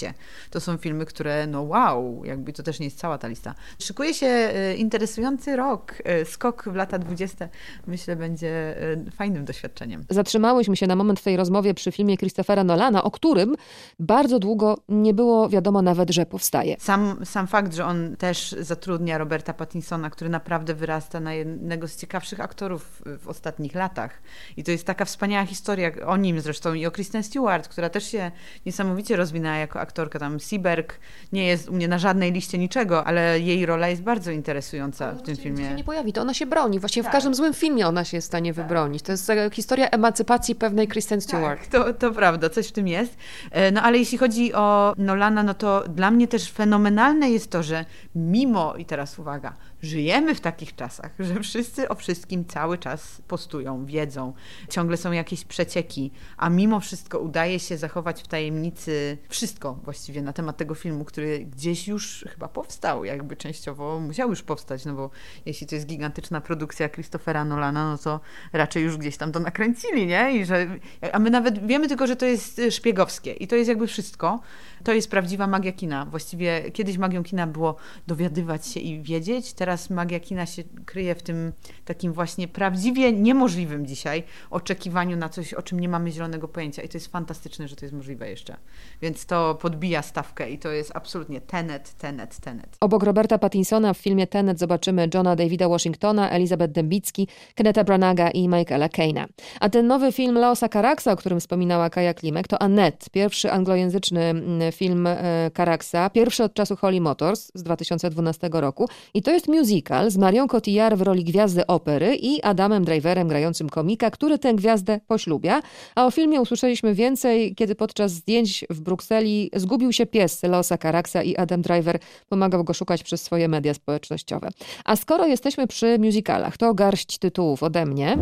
to 0.50 0.60
są 0.60 0.76
filmy, 0.76 1.06
które 1.06 1.46
no 1.46 1.62
wow, 1.62 2.22
jakby 2.24 2.52
to 2.52 2.62
też 2.62 2.80
nie 2.80 2.86
jest 2.86 2.98
cała 2.98 3.18
ta 3.18 3.28
lista. 3.28 3.54
Szykuje 3.78 4.14
się 4.14 4.26
e, 4.26 4.74
interesujący 4.74 5.56
rok, 5.56 5.94
e, 6.04 6.24
skok 6.24 6.64
w 6.68 6.74
lata 6.74 6.98
20. 6.98 7.48
Myślę, 7.86 8.16
będzie 8.16 8.76
e, 9.06 9.10
fajnym 9.10 9.44
doświadczeniem. 9.44 10.04
Zatrzymałyśmy 10.10 10.76
się 10.76 10.86
na 10.86 10.96
moment 10.96 11.20
w 11.20 11.22
tej 11.22 11.36
rozmowie 11.36 11.74
przy 11.74 11.92
filmie 11.92 12.16
Christophera 12.16 12.64
Nolana, 12.64 13.04
o 13.04 13.10
którym 13.10 13.54
bardzo 13.98 14.38
długo 14.38 14.78
nie 14.88 15.14
było 15.14 15.48
wiadomo 15.48 15.82
nawet, 15.82 16.10
że 16.10 16.26
powstaje. 16.26 16.76
Sam, 16.78 17.16
sam 17.24 17.46
fakt, 17.46 17.74
że 17.74 17.84
on 17.84 18.16
też 18.16 18.54
zatrudnia 18.60 19.18
Roberta 19.18 19.54
Pattinsona, 19.54 20.10
który 20.10 20.30
naprawdę 20.30 20.74
wyrasta 20.74 21.20
na 21.20 21.34
jednego 21.34 21.88
z 21.88 21.96
ciekawszych 21.96 22.40
aktorów 22.40 23.02
w 23.18 23.28
ostatnich 23.28 23.74
latach. 23.74 24.22
I 24.56 24.64
to 24.64 24.70
jest 24.70 24.86
taka 24.86 25.04
wspaniała 25.04 25.46
historia 25.46 25.90
o 26.06 26.16
nim 26.16 26.40
zresztą 26.40 26.74
i 26.74 26.86
o 26.86 26.90
Kristen 26.90 27.22
Stewart, 27.22 27.68
która 27.68 27.90
też 27.90 28.04
się 28.04 28.30
niesamowicie 28.66 29.16
rozwinęła 29.16 29.56
jako 29.56 29.80
aktorka, 29.84 30.18
tam 30.18 30.40
Seberg 30.40 30.98
nie 31.32 31.46
jest 31.46 31.68
u 31.68 31.72
mnie 31.72 31.88
na 31.88 31.98
żadnej 31.98 32.32
liście 32.32 32.58
niczego, 32.58 33.04
ale 33.04 33.40
jej 33.40 33.66
rola 33.66 33.88
jest 33.88 34.02
bardzo 34.02 34.30
interesująca 34.30 35.12
w 35.12 35.22
tym 35.22 35.36
filmie. 35.36 35.64
się 35.68 35.74
nie 35.74 35.84
pojawi, 35.84 36.12
to 36.12 36.20
ona 36.20 36.34
się 36.34 36.46
broni. 36.46 36.80
Właściwie 36.80 37.04
tak. 37.04 37.12
w 37.12 37.14
każdym 37.14 37.34
złym 37.34 37.54
filmie 37.54 37.86
ona 37.86 38.04
się 38.04 38.16
jest 38.16 38.26
w 38.26 38.30
stanie 38.30 38.54
tak. 38.54 38.64
wybronić. 38.64 39.02
To 39.02 39.12
jest 39.12 39.30
e, 39.30 39.50
historia 39.52 39.90
emancypacji 39.90 40.54
pewnej 40.54 40.88
Kristen 40.88 41.20
tak, 41.20 41.28
Stewart. 41.28 41.60
Tak, 41.60 41.68
to, 41.68 41.94
to 41.94 42.14
prawda, 42.14 42.50
coś 42.50 42.68
w 42.68 42.72
tym 42.72 42.88
jest. 42.88 43.16
E, 43.50 43.70
no 43.70 43.82
ale 43.82 43.98
jeśli 43.98 44.18
chodzi 44.18 44.54
o 44.54 44.94
Nolana, 44.98 45.42
no 45.42 45.54
to 45.54 45.84
dla 45.88 46.10
mnie 46.10 46.28
też 46.28 46.52
fenomenalne 46.52 47.30
jest 47.30 47.50
to, 47.50 47.62
że 47.62 47.84
mimo, 48.14 48.74
i 48.76 48.84
teraz 48.84 49.18
uwaga, 49.18 49.56
żyjemy 49.84 50.34
w 50.34 50.40
takich 50.40 50.76
czasach, 50.76 51.10
że 51.18 51.40
wszyscy 51.40 51.88
o 51.88 51.94
wszystkim 51.94 52.44
cały 52.44 52.78
czas 52.78 53.22
postują, 53.28 53.86
wiedzą, 53.86 54.32
ciągle 54.68 54.96
są 54.96 55.12
jakieś 55.12 55.44
przecieki, 55.44 56.10
a 56.36 56.50
mimo 56.50 56.80
wszystko 56.80 57.18
udaje 57.18 57.60
się 57.60 57.76
zachować 57.78 58.22
w 58.22 58.28
tajemnicy 58.28 59.18
wszystko 59.28 59.78
właściwie 59.84 60.22
na 60.22 60.32
temat 60.32 60.56
tego 60.56 60.74
filmu, 60.74 61.04
który 61.04 61.38
gdzieś 61.38 61.88
już 61.88 62.24
chyba 62.32 62.48
powstał, 62.48 63.04
jakby 63.04 63.36
częściowo 63.36 64.00
musiał 64.00 64.30
już 64.30 64.42
powstać, 64.42 64.84
no 64.84 64.94
bo 64.94 65.10
jeśli 65.46 65.66
to 65.66 65.74
jest 65.74 65.86
gigantyczna 65.86 66.40
produkcja 66.40 66.88
Christophera 66.88 67.44
Nolana, 67.44 67.90
no 67.90 67.98
to 67.98 68.20
raczej 68.52 68.82
już 68.82 68.96
gdzieś 68.96 69.16
tam 69.16 69.32
to 69.32 69.40
nakręcili, 69.40 70.06
nie? 70.06 70.36
I 70.36 70.44
że, 70.44 70.66
a 71.12 71.18
my 71.18 71.30
nawet 71.30 71.66
wiemy 71.66 71.88
tylko, 71.88 72.06
że 72.06 72.16
to 72.16 72.26
jest 72.26 72.60
szpiegowskie 72.70 73.32
i 73.32 73.46
to 73.46 73.56
jest 73.56 73.68
jakby 73.68 73.86
wszystko. 73.86 74.40
To 74.84 74.92
jest 74.92 75.10
prawdziwa 75.10 75.46
magia 75.46 75.72
kina. 75.72 76.04
Właściwie 76.04 76.70
kiedyś 76.70 76.98
magią 76.98 77.22
kina 77.22 77.46
było 77.46 77.76
dowiadywać 78.06 78.66
się 78.66 78.80
i 78.80 79.02
wiedzieć, 79.02 79.52
teraz 79.52 79.73
magia 79.90 80.20
kina 80.20 80.46
się 80.46 80.62
kryje 80.86 81.14
w 81.14 81.22
tym 81.22 81.52
takim 81.84 82.12
właśnie 82.12 82.48
prawdziwie 82.48 83.12
niemożliwym 83.12 83.86
dzisiaj 83.86 84.22
oczekiwaniu 84.50 85.16
na 85.16 85.28
coś, 85.28 85.54
o 85.54 85.62
czym 85.62 85.80
nie 85.80 85.88
mamy 85.88 86.10
zielonego 86.10 86.48
pojęcia 86.48 86.82
i 86.82 86.88
to 86.88 86.96
jest 86.96 87.06
fantastyczne, 87.06 87.68
że 87.68 87.76
to 87.76 87.84
jest 87.84 87.94
możliwe 87.94 88.30
jeszcze. 88.30 88.56
Więc 89.02 89.26
to 89.26 89.54
podbija 89.54 90.02
stawkę 90.02 90.50
i 90.50 90.58
to 90.58 90.70
jest 90.70 90.90
absolutnie 90.94 91.40
Tenet, 91.40 91.94
Tenet, 91.94 92.40
Tenet. 92.40 92.76
Obok 92.80 93.02
Roberta 93.02 93.38
Pattinsona 93.38 93.94
w 93.94 93.98
filmie 93.98 94.26
Tenet 94.26 94.58
zobaczymy 94.58 95.08
Johna 95.14 95.36
Davida 95.36 95.68
Washingtona, 95.68 96.30
Elizabeth 96.30 96.72
Dembicki, 96.72 97.28
Kenneta 97.54 97.84
Branaga 97.84 98.30
i 98.30 98.48
Michaela 98.48 98.88
Kane'a. 98.88 99.26
A 99.60 99.68
ten 99.68 99.86
nowy 99.86 100.12
film 100.12 100.38
Laosa 100.38 100.68
Karaksa, 100.68 101.12
o 101.12 101.16
którym 101.16 101.40
wspominała 101.40 101.90
Kaja 101.90 102.14
Klimek, 102.14 102.48
to 102.48 102.62
Annette, 102.62 103.06
pierwszy 103.12 103.52
anglojęzyczny 103.52 104.20
mm, 104.20 104.72
film 104.72 105.06
e, 105.06 105.50
Karaksa, 105.54 106.10
pierwszy 106.10 106.44
od 106.44 106.54
czasu 106.54 106.76
Holly 106.76 107.00
Motors 107.00 107.50
z 107.54 107.62
2012 107.62 108.48
roku. 108.52 108.88
I 109.14 109.22
to 109.22 109.30
jest 109.30 109.48
musical 109.48 109.63
z 110.08 110.16
Marion 110.16 110.48
Cotillard 110.48 110.96
w 110.96 111.02
roli 111.02 111.24
gwiazdy 111.24 111.66
opery 111.66 112.16
i 112.16 112.42
Adamem 112.42 112.84
Driverem 112.84 113.28
grającym 113.28 113.68
komika, 113.68 114.10
który 114.10 114.38
tę 114.38 114.54
gwiazdę 114.54 115.00
poślubia. 115.06 115.62
A 115.94 116.06
o 116.06 116.10
filmie 116.10 116.40
usłyszeliśmy 116.40 116.94
więcej, 116.94 117.54
kiedy 117.54 117.74
podczas 117.74 118.12
zdjęć 118.12 118.64
w 118.70 118.80
Brukseli 118.80 119.50
zgubił 119.56 119.92
się 119.92 120.06
pies 120.06 120.42
Losa 120.42 120.78
Karaksa 120.78 121.22
i 121.22 121.36
Adam 121.36 121.62
Driver 121.62 121.98
pomagał 122.28 122.64
go 122.64 122.74
szukać 122.74 123.02
przez 123.02 123.22
swoje 123.22 123.48
media 123.48 123.74
społecznościowe. 123.74 124.48
A 124.84 124.96
skoro 124.96 125.26
jesteśmy 125.26 125.66
przy 125.66 125.98
musicalach, 125.98 126.56
to 126.56 126.74
garść 126.74 127.18
tytułów 127.18 127.62
ode 127.62 127.86
mnie. 127.86 128.18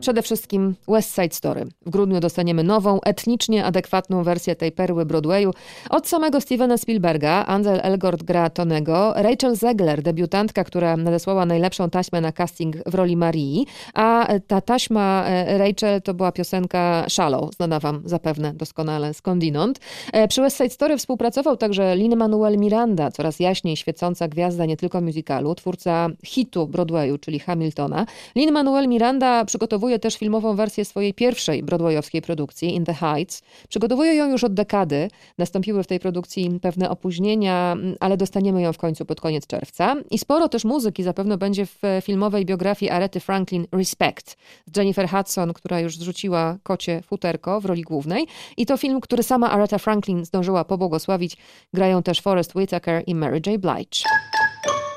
Przede 0.00 0.22
wszystkim 0.22 0.74
West 0.88 1.14
Side 1.14 1.34
Story. 1.34 1.66
W 1.86 1.90
grudniu 1.90 2.20
dostaniemy 2.20 2.64
nową, 2.64 3.00
etnicznie 3.00 3.64
adekwatną 3.64 4.22
wersję 4.22 4.56
tej 4.56 4.72
perły 4.72 5.06
Broadwayu. 5.06 5.50
Od 5.90 6.08
samego 6.08 6.40
Stevena 6.40 6.78
Spielberga 6.78 7.44
Ansel 7.46 7.80
Elgort 7.82 8.22
gra 8.22 8.39
Tonego, 8.48 9.12
Rachel 9.16 9.56
Zegler, 9.56 10.02
debiutantka, 10.02 10.64
która 10.64 10.96
nadesłała 10.96 11.46
najlepszą 11.46 11.90
taśmę 11.90 12.20
na 12.20 12.32
casting 12.32 12.76
w 12.86 12.94
roli 12.94 13.16
Marii, 13.16 13.66
a 13.94 14.28
ta 14.46 14.60
taśma 14.60 15.24
e, 15.26 15.58
Rachel 15.58 16.02
to 16.02 16.14
była 16.14 16.32
piosenka 16.32 17.06
Shallow, 17.08 17.54
znana 17.54 17.80
wam 17.80 18.02
zapewne 18.04 18.54
doskonale 18.54 19.14
skądinąd. 19.14 19.80
E, 20.12 20.28
przy 20.28 20.40
West 20.40 20.56
Side 20.56 20.70
Story 20.70 20.96
współpracował 20.96 21.56
także 21.56 21.96
Lin-Manuel 21.96 22.58
Miranda, 22.58 23.10
coraz 23.10 23.40
jaśniej 23.40 23.76
świecąca 23.76 24.28
gwiazda 24.28 24.66
nie 24.66 24.76
tylko 24.76 25.00
musicalu, 25.00 25.54
twórca 25.54 26.08
hitu 26.24 26.66
Broadwayu, 26.66 27.18
czyli 27.18 27.38
Hamiltona. 27.38 28.06
Lin-Manuel 28.36 28.88
Miranda 28.88 29.44
przygotowuje 29.44 29.98
też 29.98 30.16
filmową 30.16 30.56
wersję 30.56 30.84
swojej 30.84 31.14
pierwszej 31.14 31.62
broadwayowskiej 31.62 32.22
produkcji, 32.22 32.74
In 32.74 32.84
the 32.84 32.94
Heights. 32.94 33.42
Przygotowuje 33.68 34.14
ją 34.14 34.30
już 34.30 34.44
od 34.44 34.54
dekady. 34.54 35.08
Nastąpiły 35.38 35.82
w 35.82 35.86
tej 35.86 36.00
produkcji 36.00 36.58
pewne 36.62 36.90
opóźnienia, 36.90 37.76
ale 38.00 38.16
dostaniemy 38.30 38.62
ją 38.62 38.72
w 38.72 38.78
końcu 38.78 39.04
pod 39.04 39.20
koniec 39.20 39.46
czerwca. 39.46 39.96
I 40.10 40.18
sporo 40.18 40.48
też 40.48 40.64
muzyki 40.64 41.02
zapewne 41.02 41.38
będzie 41.38 41.66
w 41.66 41.80
filmowej 42.02 42.46
biografii 42.46 42.90
Arety 42.90 43.20
Franklin 43.20 43.66
Respect 43.72 44.36
z 44.66 44.76
Jennifer 44.76 45.08
Hudson, 45.08 45.52
która 45.52 45.80
już 45.80 45.96
zrzuciła 45.96 46.58
kocie 46.62 47.02
futerko 47.02 47.60
w 47.60 47.64
roli 47.64 47.82
głównej. 47.82 48.26
I 48.56 48.66
to 48.66 48.76
film, 48.76 49.00
który 49.00 49.22
sama 49.22 49.50
Aretha 49.50 49.78
Franklin 49.78 50.24
zdążyła 50.24 50.64
pobłogosławić. 50.64 51.36
Grają 51.74 52.02
też 52.02 52.20
Forrest 52.20 52.56
Whitaker 52.56 53.02
i 53.06 53.14
Mary 53.14 53.40
J. 53.46 53.60
Blige. 53.60 54.29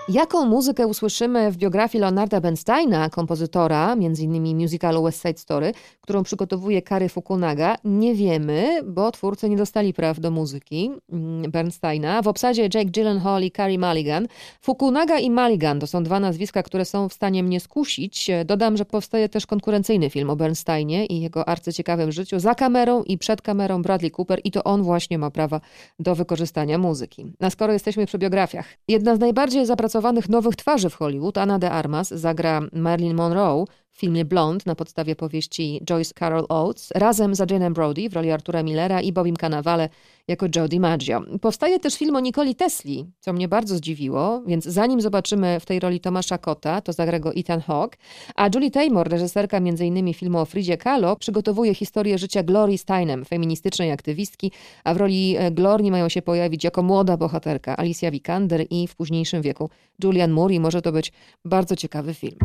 Jaką 0.10 0.46
muzykę 0.46 0.88
usłyszymy 0.88 1.52
w 1.52 1.58
biografii 1.58 2.02
Leonarda 2.02 2.42
Bernsteina, 2.42 3.10
kompozytora, 3.10 3.94
m.in. 3.94 4.58
musicalu 4.58 5.04
West 5.04 5.22
Side 5.22 5.38
Story, 5.38 5.72
którą 6.02 6.24
przygotowuje 6.24 6.82
Kary 6.82 7.10
Fukunaga, 7.10 7.76
nie 7.84 8.16
wiemy, 8.16 8.80
bo 8.86 9.12
twórcy 9.12 9.50
nie 9.50 9.58
dostali 9.58 9.94
praw 9.94 10.20
do 10.20 10.32
muzyki 10.32 10.92
mm, 11.12 11.52
Bernsteina. 11.52 12.22
W 12.22 12.28
obsadzie 12.28 12.64
Jake 12.64 12.86
Gyllenhaal 12.86 13.44
i 13.44 13.52
Carrie 13.52 13.80
Mulligan. 13.80 14.28
Fukunaga 14.62 15.20
i 15.20 15.32
Mulligan 15.32 15.80
to 15.80 15.88
są 15.88 16.04
dwa 16.04 16.20
nazwiska, 16.20 16.64
które 16.64 16.86
są 16.86 17.10
w 17.10 17.14
stanie 17.14 17.44
mnie 17.44 17.60
skusić. 17.60 18.32
Dodam, 18.46 18.78
że 18.78 18.86
powstaje 18.86 19.30
też 19.30 19.46
konkurencyjny 19.46 20.10
film 20.10 20.30
o 20.30 20.36
Bernsteinie 20.36 21.06
i 21.06 21.22
jego 21.22 21.48
arcyciekawym 21.48 22.12
życiu 22.12 22.40
za 22.40 22.56
kamerą 22.56 23.04
i 23.04 23.18
przed 23.18 23.42
kamerą 23.42 23.82
Bradley 23.82 24.12
Cooper 24.12 24.42
i 24.44 24.52
to 24.52 24.64
on 24.64 24.84
właśnie 24.84 25.18
ma 25.18 25.32
prawa 25.32 25.62
do 26.00 26.16
wykorzystania 26.16 26.78
muzyki. 26.78 27.26
A 27.40 27.50
skoro 27.50 27.74
jesteśmy 27.74 28.06
przy 28.06 28.18
biografiach, 28.18 28.66
jedna 28.88 29.16
z 29.16 29.20
najbardziej 29.20 29.66
zapracowanych 29.66 29.93
nowych 30.30 30.56
twarzy 30.56 30.90
w 30.90 30.96
Hollywood. 30.96 31.38
Anna 31.38 31.60
de 31.60 31.72
Armas 31.72 32.10
zagra 32.10 32.62
Marilyn 32.74 33.16
Monroe 33.16 33.66
w 33.94 34.00
filmie 34.00 34.26
Blonde 34.26 34.64
na 34.66 34.76
podstawie 34.76 35.16
powieści 35.16 35.82
Joyce 35.86 36.14
Carol 36.20 36.46
Oates 36.50 36.92
razem 36.96 37.36
z 37.36 37.42
Adrianem 37.42 37.74
Brody 37.74 38.10
w 38.10 38.14
roli 38.14 38.32
Artura 38.32 38.64
Millera 38.64 39.02
i 39.02 39.14
Bobim 39.14 39.36
Cannavale 39.36 39.90
jako 40.28 40.46
Joe 40.56 40.68
DiMaggio. 40.68 41.22
Powstaje 41.42 41.80
też 41.80 41.98
film 41.98 42.16
o 42.16 42.20
Nikoli 42.20 42.56
Tesli, 42.56 43.06
co 43.20 43.34
mnie 43.34 43.48
bardzo 43.48 43.76
zdziwiło, 43.76 44.42
więc 44.46 44.66
zanim 44.66 45.02
zobaczymy 45.02 45.60
w 45.60 45.66
tej 45.66 45.80
roli 45.80 46.00
Tomasza 46.00 46.38
Kota, 46.38 46.82
to 46.82 46.94
zagra 46.94 47.20
go 47.20 47.34
Ethan 47.34 47.62
Hawke, 47.62 47.98
a 48.36 48.50
Julie 48.56 48.72
Taymor, 48.72 49.10
reżyserka 49.10 49.58
m.in. 49.58 50.14
filmu 50.14 50.40
o 50.40 50.46
Fridzie 50.46 50.78
Kahlo, 50.78 51.16
przygotowuje 51.16 51.76
historię 51.76 52.18
życia 52.18 52.44
Glory 52.44 52.78
Steinem, 52.78 53.26
feministycznej 53.26 53.92
aktywistki, 53.92 54.52
a 54.84 54.94
w 54.94 54.98
roli 54.98 55.36
e, 55.38 55.52
Glory 55.52 55.92
mają 55.92 56.10
się 56.10 56.22
pojawić 56.22 56.64
jako 56.64 56.84
młoda 56.84 57.18
bohaterka 57.18 57.78
Alicia 57.78 58.12
Vikander 58.12 58.66
i 58.70 58.88
w 58.88 58.96
późniejszym 58.96 59.42
wieku 59.42 59.70
Julian 60.04 60.32
Moore 60.32 60.54
i 60.54 60.60
może 60.60 60.82
to 60.82 60.92
być 60.92 61.12
bardzo 61.46 61.76
ciekawy 61.76 62.14
film. 62.14 62.38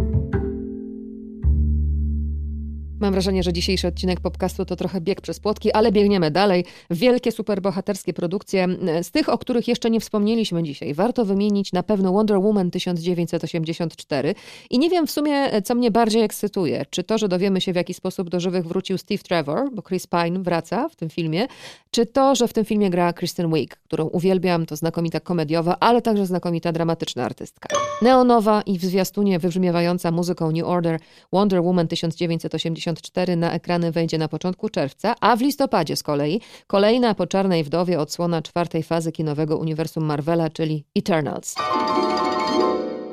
Mam 3.00 3.12
wrażenie, 3.12 3.42
że 3.42 3.52
dzisiejszy 3.52 3.88
odcinek 3.88 4.20
podcastu 4.20 4.64
to 4.64 4.76
trochę 4.76 5.00
bieg 5.00 5.20
przez 5.20 5.40
płotki, 5.40 5.72
ale 5.72 5.92
biegniemy 5.92 6.30
dalej. 6.30 6.64
Wielkie, 6.90 7.32
superbohaterskie 7.32 8.12
produkcje. 8.12 8.66
Z 9.02 9.10
tych, 9.10 9.28
o 9.28 9.38
których 9.38 9.68
jeszcze 9.68 9.90
nie 9.90 10.00
wspomnieliśmy 10.00 10.62
dzisiaj, 10.62 10.94
warto 10.94 11.24
wymienić 11.24 11.72
na 11.72 11.82
pewno 11.82 12.12
Wonder 12.12 12.38
Woman 12.38 12.70
1984. 12.70 14.34
I 14.70 14.78
nie 14.78 14.90
wiem 14.90 15.06
w 15.06 15.10
sumie, 15.10 15.62
co 15.62 15.74
mnie 15.74 15.90
bardziej 15.90 16.22
ekscytuje. 16.22 16.86
Czy 16.90 17.04
to, 17.04 17.18
że 17.18 17.28
dowiemy 17.28 17.60
się, 17.60 17.72
w 17.72 17.76
jaki 17.76 17.94
sposób 17.94 18.30
do 18.30 18.40
żywych 18.40 18.66
wrócił 18.66 18.98
Steve 18.98 19.22
Trevor, 19.22 19.70
bo 19.72 19.82
Chris 19.82 20.06
Pine 20.06 20.42
wraca 20.42 20.88
w 20.88 20.96
tym 20.96 21.10
filmie, 21.10 21.46
czy 21.90 22.06
to, 22.06 22.34
że 22.34 22.48
w 22.48 22.52
tym 22.52 22.64
filmie 22.64 22.90
gra 22.90 23.12
Kristen 23.12 23.52
Wiig, 23.54 23.76
którą 23.76 24.04
uwielbiam, 24.04 24.66
to 24.66 24.76
znakomita 24.76 25.20
komediowa, 25.20 25.76
ale 25.80 26.02
także 26.02 26.26
znakomita 26.26 26.72
dramatyczna 26.72 27.24
artystka. 27.24 27.68
Neonowa 28.02 28.62
i 28.62 28.78
w 28.78 28.84
zwiastunie 28.84 29.38
wybrzmiewająca 29.38 30.10
muzyką 30.10 30.50
New 30.52 30.66
Order 30.66 31.00
Wonder 31.32 31.62
Woman 31.62 31.88
1984 31.88 32.87
na 33.36 33.52
ekrany 33.52 33.92
wejdzie 33.92 34.18
na 34.18 34.28
początku 34.28 34.68
czerwca, 34.68 35.14
a 35.20 35.36
w 35.36 35.40
listopadzie 35.40 35.96
z 35.96 36.02
kolei 36.02 36.40
kolejna 36.66 37.14
po 37.14 37.26
Czarnej 37.26 37.64
Wdowie 37.64 38.00
odsłona 38.00 38.42
czwartej 38.42 38.82
fazy 38.82 39.12
kinowego 39.12 39.58
uniwersum 39.58 40.04
Marvela, 40.04 40.50
czyli 40.50 40.84
Eternals. 40.96 41.54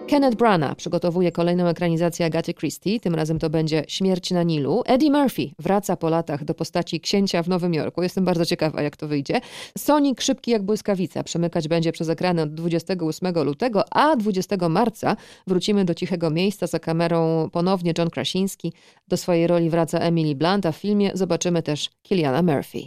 Kenneth 0.08 0.38
Branagh 0.38 0.76
przygotowuje 0.76 1.32
kolejną 1.32 1.68
ekranizację 1.68 2.26
Agaty 2.26 2.54
Christie, 2.54 3.00
tym 3.00 3.15
razem 3.15 3.39
to 3.39 3.50
będzie 3.50 3.84
Śmierć 3.88 4.32
na 4.32 4.44
Nilu. 4.44 4.84
Eddie 4.86 5.12
Murphy 5.12 5.52
wraca 5.60 5.98
po 5.98 6.10
latach 6.10 6.44
do 6.44 6.54
postaci 6.54 7.00
księcia 7.00 7.44
w 7.44 7.48
Nowym 7.48 7.74
Jorku. 7.74 8.04
Jestem 8.04 8.26
bardzo 8.26 8.46
ciekawa, 8.46 8.82
jak 8.82 8.98
to 8.98 9.08
wyjdzie. 9.08 9.41
Sonic 9.78 10.22
szybki 10.22 10.52
jak 10.52 10.63
błyskawica 10.63 11.24
przemykać 11.24 11.68
będzie 11.68 11.91
przez 11.91 12.10
ekrany 12.10 12.41
od 12.41 12.54
28 12.54 13.44
lutego, 13.44 13.94
a 13.94 14.15
20 14.15 14.70
marca 14.70 15.15
wrócimy 15.48 15.86
do 15.86 15.94
cichego 15.94 16.30
miejsca 16.30 16.68
za 16.68 16.80
kamerą 16.80 17.50
ponownie 17.52 17.94
John 17.98 18.10
Krasiński. 18.10 18.74
Do 19.08 19.18
swojej 19.18 19.48
roli 19.48 19.70
wraca 19.70 20.00
Emily 20.00 20.36
Blunt, 20.36 20.65
a 20.65 20.72
w 20.72 20.78
filmie 20.78 21.12
zobaczymy 21.13 21.63
też 21.63 21.89
Kiliana 22.04 22.41
Murphy. 22.41 22.80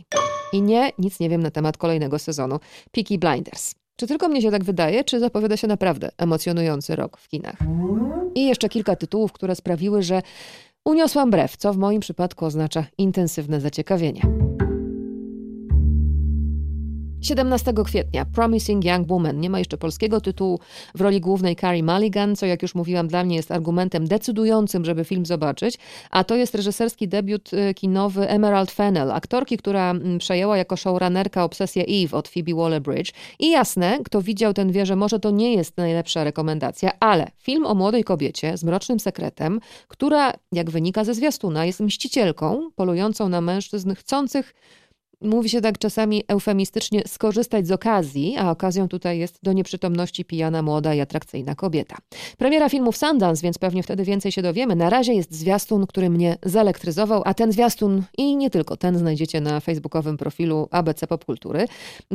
I 0.52 0.62
nie, 0.62 0.92
nic 0.98 1.20
nie 1.20 1.28
wiem 1.28 1.42
na 1.42 1.50
temat 1.50 1.76
kolejnego 1.76 2.18
sezonu 2.18 2.58
Peaky 2.92 3.18
Blinders. 3.18 3.77
Czy 3.98 4.06
tylko 4.06 4.28
mnie 4.28 4.42
się 4.42 4.50
tak 4.50 4.64
wydaje, 4.64 5.04
czy 5.04 5.20
zapowiada 5.20 5.56
się 5.56 5.66
naprawdę 5.66 6.10
emocjonujący 6.18 6.96
rok 6.96 7.16
w 7.16 7.28
kinach? 7.28 7.56
I 8.34 8.46
jeszcze 8.46 8.68
kilka 8.68 8.96
tytułów, 8.96 9.32
które 9.32 9.54
sprawiły, 9.54 10.02
że 10.02 10.22
uniosłam 10.84 11.30
brew, 11.30 11.56
co 11.56 11.72
w 11.72 11.76
moim 11.76 12.00
przypadku 12.00 12.44
oznacza 12.44 12.84
intensywne 12.98 13.60
zaciekawienie. 13.60 14.22
17 17.22 17.72
kwietnia 17.84 18.24
Promising 18.24 18.84
Young 18.84 19.08
Woman. 19.08 19.40
Nie 19.40 19.50
ma 19.50 19.58
jeszcze 19.58 19.76
polskiego 19.76 20.20
tytułu. 20.20 20.60
W 20.94 21.00
roli 21.00 21.20
głównej 21.20 21.56
Carrie 21.56 21.82
Mulligan, 21.82 22.36
co 22.36 22.46
jak 22.46 22.62
już 22.62 22.74
mówiłam, 22.74 23.08
dla 23.08 23.24
mnie 23.24 23.36
jest 23.36 23.50
argumentem 23.50 24.08
decydującym, 24.08 24.84
żeby 24.84 25.04
film 25.04 25.26
zobaczyć. 25.26 25.78
A 26.10 26.24
to 26.24 26.36
jest 26.36 26.54
reżyserski 26.54 27.08
debiut 27.08 27.52
y, 27.52 27.74
kinowy 27.74 28.28
Emerald 28.28 28.70
Fennell, 28.70 29.10
aktorki, 29.10 29.56
która 29.56 29.90
mm, 29.90 30.18
przejęła 30.18 30.56
jako 30.56 30.76
showrunnerka 30.76 31.44
obsesję 31.44 31.84
Eve 31.88 32.16
od 32.16 32.28
Phoebe 32.28 32.52
Waller-Bridge. 32.52 33.12
I 33.38 33.50
jasne, 33.50 33.98
kto 34.04 34.22
widział 34.22 34.54
ten 34.54 34.72
wie, 34.72 34.86
że 34.86 34.96
może 34.96 35.20
to 35.20 35.30
nie 35.30 35.54
jest 35.54 35.76
najlepsza 35.76 36.24
rekomendacja, 36.24 36.90
ale 37.00 37.30
film 37.38 37.66
o 37.66 37.74
młodej 37.74 38.04
kobiecie 38.04 38.56
z 38.56 38.64
mrocznym 38.64 39.00
sekretem, 39.00 39.60
która, 39.88 40.32
jak 40.52 40.70
wynika 40.70 41.04
ze 41.04 41.14
zwiastuna, 41.14 41.64
jest 41.64 41.80
mścicielką 41.80 42.70
polującą 42.76 43.28
na 43.28 43.40
mężczyzn 43.40 43.94
chcących 43.94 44.54
mówi 45.20 45.48
się 45.48 45.60
tak 45.60 45.78
czasami 45.78 46.24
eufemistycznie, 46.28 47.02
skorzystać 47.06 47.66
z 47.66 47.70
okazji, 47.70 48.36
a 48.38 48.50
okazją 48.50 48.88
tutaj 48.88 49.18
jest 49.18 49.38
do 49.42 49.52
nieprzytomności 49.52 50.24
pijana, 50.24 50.62
młoda 50.62 50.94
i 50.94 51.00
atrakcyjna 51.00 51.54
kobieta. 51.54 51.96
Premiera 52.38 52.68
filmu 52.68 52.92
w 52.92 52.96
Sundance, 52.96 53.42
więc 53.42 53.58
pewnie 53.58 53.82
wtedy 53.82 54.04
więcej 54.04 54.32
się 54.32 54.42
dowiemy. 54.42 54.76
Na 54.76 54.90
razie 54.90 55.14
jest 55.14 55.34
zwiastun, 55.34 55.86
który 55.86 56.10
mnie 56.10 56.36
zelektryzował, 56.42 57.22
a 57.24 57.34
ten 57.34 57.52
zwiastun 57.52 58.02
i 58.18 58.36
nie 58.36 58.50
tylko 58.50 58.76
ten 58.76 58.98
znajdziecie 58.98 59.40
na 59.40 59.60
facebookowym 59.60 60.16
profilu 60.16 60.68
ABC 60.70 61.06
Popkultury. 61.06 61.66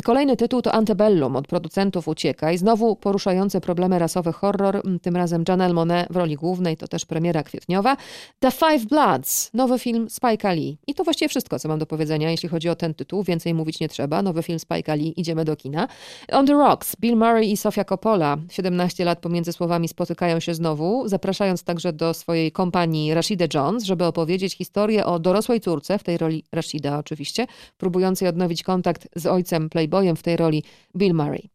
Kolejny 0.04 0.38
tytuł 0.38 0.62
to 0.62 0.74
Antebellum 0.74 1.36
od 1.36 1.48
producentów 1.48 2.08
Uciekaj. 2.08 2.58
Znowu 2.58 2.96
poruszający 2.96 3.62
problemy 3.62 4.00
rasowe 4.00 4.32
horror, 4.32 4.82
tym 5.02 5.16
razem 5.16 5.44
Janelle 5.48 5.74
Monet 5.74 6.08
w 6.10 6.16
roli 6.16 6.36
głównej, 6.36 6.78
to 6.78 6.88
też 6.88 7.06
premiera 7.06 7.44
kwietniowa. 7.44 7.98
The 8.39 8.52
Five 8.52 8.86
Bloods, 8.86 9.50
nowy 9.54 9.80
film 9.80 10.10
Spike 10.10 10.56
Lee. 10.56 10.78
I 10.88 10.94
to 10.94 11.04
właściwie 11.04 11.30
wszystko, 11.30 11.60
co 11.60 11.68
mam 11.68 11.80
do 11.80 11.86
powiedzenia, 11.86 12.32
jeśli 12.32 12.50
chodzi 12.50 12.70
o 12.70 12.76
ten 12.76 12.92
tytuł, 12.93 13.23
więcej 13.23 13.53
mówić 13.53 13.79
nie 13.79 13.89
trzeba. 13.89 14.21
Nowy 14.21 14.43
film 14.43 14.60
Spike 14.60 14.95
Lee, 14.95 15.13
idziemy 15.17 15.45
do 15.45 15.56
kina. 15.56 15.88
On 16.32 16.47
the 16.47 16.53
Rocks, 16.53 16.95
Bill 16.95 17.17
Murray 17.17 17.51
i 17.51 17.58
Sofia 17.58 17.84
Coppola, 17.84 18.38
17 18.49 19.06
lat 19.06 19.19
pomiędzy 19.19 19.53
słowami 19.53 19.88
spotykają 19.88 20.39
się 20.39 20.53
znowu, 20.53 21.08
zapraszając 21.08 21.63
także 21.63 21.93
do 21.93 22.13
swojej 22.13 22.51
kompanii 22.51 23.13
Rashida 23.13 23.45
Jones, 23.53 23.84
żeby 23.84 24.06
opowiedzieć 24.06 24.56
historię 24.56 25.06
o 25.06 25.19
dorosłej 25.19 25.62
córce, 25.62 25.99
w 25.99 26.03
tej 26.03 26.17
roli 26.17 26.43
Rashida 26.51 26.99
oczywiście, 26.99 27.47
próbującej 27.77 28.27
odnowić 28.27 28.63
kontakt 28.63 29.08
z 29.15 29.25
ojcem 29.25 29.69
Playboyem, 29.69 30.15
w 30.15 30.23
tej 30.23 30.38
roli 30.38 30.63
Bill 30.95 31.13
Murray. 31.13 31.49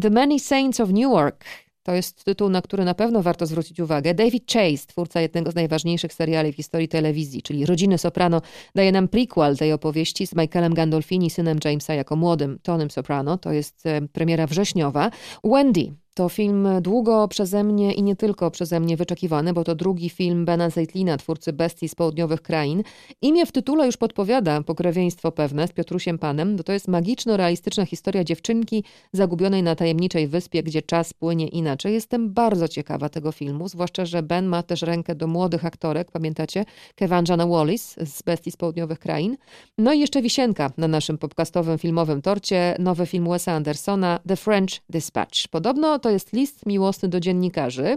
The 0.00 0.10
Many 0.10 0.38
Saints 0.38 0.80
of 0.80 0.90
Newark, 0.90 1.44
to 1.82 1.92
jest 1.92 2.24
tytuł, 2.24 2.48
na 2.48 2.62
który 2.62 2.84
na 2.84 2.94
pewno 2.94 3.22
warto 3.22 3.46
zwrócić 3.46 3.80
uwagę. 3.80 4.14
David 4.14 4.52
Chase, 4.52 4.86
twórca 4.86 5.20
jednego 5.20 5.50
z 5.50 5.54
najważniejszych 5.54 6.12
seriali 6.12 6.52
w 6.52 6.56
historii 6.56 6.88
telewizji, 6.88 7.42
czyli 7.42 7.66
Rodziny 7.66 7.98
Soprano, 7.98 8.42
daje 8.74 8.92
nam 8.92 9.08
prequel 9.08 9.56
tej 9.56 9.72
opowieści 9.72 10.26
z 10.26 10.34
Michaelem 10.36 10.74
Gandolfini, 10.74 11.30
synem 11.30 11.58
Jamesa, 11.64 11.94
jako 11.94 12.16
młodym 12.16 12.58
Tonym 12.62 12.90
Soprano. 12.90 13.38
To 13.38 13.52
jest 13.52 13.86
e, 13.86 14.00
premiera 14.12 14.46
wrześniowa. 14.46 15.10
Wendy, 15.44 15.92
to 16.14 16.28
film 16.28 16.68
długo 16.80 17.28
przeze 17.28 17.64
mnie 17.64 17.92
i 17.92 18.02
nie 18.02 18.16
tylko 18.16 18.50
przeze 18.50 18.80
mnie 18.80 18.96
wyczekiwany, 18.96 19.52
bo 19.52 19.64
to 19.64 19.74
drugi 19.74 20.10
film 20.10 20.44
Bena 20.44 20.70
Zeitlina, 20.70 21.16
twórcy 21.16 21.52
Bestii 21.52 21.88
z 21.88 21.94
południowych 21.94 22.42
krain. 22.42 22.82
Imię 23.22 23.46
w 23.46 23.52
tytule 23.52 23.86
już 23.86 23.96
podpowiada 23.96 24.62
pokrewieństwo 24.62 25.32
pewne 25.32 25.68
z 25.68 25.72
Piotrusiem 25.72 26.18
Panem, 26.18 26.56
bo 26.56 26.62
to 26.62 26.72
jest 26.72 26.88
magiczno-realistyczna 26.88 27.86
historia 27.86 28.24
dziewczynki 28.24 28.84
zagubionej 29.12 29.62
na 29.62 29.76
tajemniczej 29.76 30.28
wyspie, 30.28 30.62
gdzie 30.62 30.82
czas 30.82 31.12
płynie 31.12 31.48
inaczej. 31.48 31.92
Jestem 31.92 32.32
bardzo 32.32 32.68
ciekawa 32.68 33.08
tego 33.08 33.32
filmu, 33.32 33.68
zwłaszcza, 33.68 34.04
że 34.04 34.22
Ben 34.22 34.46
ma 34.46 34.62
też 34.62 34.82
rękę 34.82 35.14
do 35.14 35.26
młodych 35.26 35.64
aktorek, 35.64 36.10
pamiętacie? 36.10 36.64
Kevanjana 36.94 37.46
Wallis 37.46 37.96
z 38.04 38.22
Bestii 38.22 38.50
z 38.50 38.56
południowych 38.56 38.98
krain. 38.98 39.36
No 39.78 39.92
i 39.92 40.00
jeszcze 40.00 40.22
wisienka 40.22 40.72
na 40.76 40.88
naszym 40.88 41.18
podcastowym 41.18 41.78
filmowym 41.78 42.22
torcie, 42.22 42.76
nowy 42.78 43.06
film 43.06 43.28
Wesa 43.28 43.52
Andersona, 43.52 44.20
The 44.28 44.36
French 44.36 44.72
Dispatch. 44.90 45.48
Podobno 45.50 45.98
to 46.02 46.10
jest 46.10 46.32
list 46.32 46.66
miłosny 46.66 47.08
do 47.08 47.20
dziennikarzy. 47.20 47.94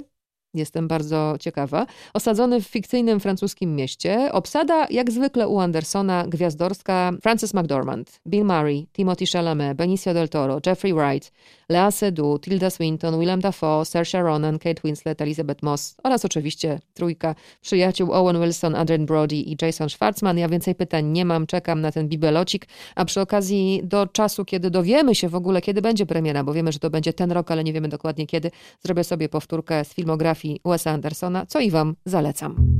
Jestem 0.55 0.87
bardzo 0.87 1.35
ciekawa. 1.39 1.85
Osadzony 2.13 2.61
w 2.61 2.67
fikcyjnym 2.67 3.19
francuskim 3.19 3.75
mieście. 3.75 4.31
Obsada, 4.31 4.87
jak 4.89 5.11
zwykle 5.11 5.47
u 5.47 5.59
Andersona, 5.59 6.25
gwiazdorska 6.27 7.11
Frances 7.21 7.53
McDormand, 7.53 8.21
Bill 8.27 8.45
Murray, 8.45 8.87
Timothy 8.93 9.25
Chalamet, 9.25 9.77
Benicio 9.77 10.13
del 10.13 10.29
Toro, 10.29 10.59
Jeffrey 10.65 10.93
Wright, 10.93 11.31
Lea 11.69 11.91
Seydoux, 11.91 12.39
Tilda 12.41 12.69
Swinton, 12.69 13.19
Willem 13.19 13.39
Dafoe, 13.39 13.85
Saoirse 13.85 14.21
Ronan, 14.21 14.59
Kate 14.59 14.81
Winslet, 14.83 15.21
Elizabeth 15.21 15.63
Moss 15.63 15.95
oraz 16.03 16.25
oczywiście 16.25 16.79
trójka 16.93 17.35
przyjaciół 17.61 18.13
Owen 18.13 18.41
Wilson, 18.41 18.75
Adrian 18.75 19.05
Brody 19.05 19.35
i 19.35 19.57
Jason 19.61 19.89
Schwartzman. 19.89 20.37
Ja 20.37 20.49
więcej 20.49 20.75
pytań 20.75 21.05
nie 21.05 21.25
mam, 21.25 21.47
czekam 21.47 21.81
na 21.81 21.91
ten 21.91 22.07
bibelocik, 22.07 22.67
a 22.95 23.05
przy 23.05 23.21
okazji 23.21 23.81
do 23.83 24.07
czasu, 24.07 24.45
kiedy 24.45 24.69
dowiemy 24.69 25.15
się 25.15 25.29
w 25.29 25.35
ogóle, 25.35 25.61
kiedy 25.61 25.81
będzie 25.81 26.05
premiera, 26.05 26.43
bo 26.43 26.53
wiemy, 26.53 26.71
że 26.71 26.79
to 26.79 26.89
będzie 26.89 27.13
ten 27.13 27.31
rok, 27.31 27.51
ale 27.51 27.63
nie 27.63 27.73
wiemy 27.73 27.87
dokładnie 27.87 28.27
kiedy, 28.27 28.51
zrobię 28.83 29.03
sobie 29.03 29.29
powtórkę 29.29 29.85
z 29.85 29.93
filmografii 29.93 30.44
Wesa 30.65 30.91
Andersona, 30.91 31.45
co 31.45 31.59
i 31.59 31.71
wam 31.71 31.95
zalecam. 32.05 32.75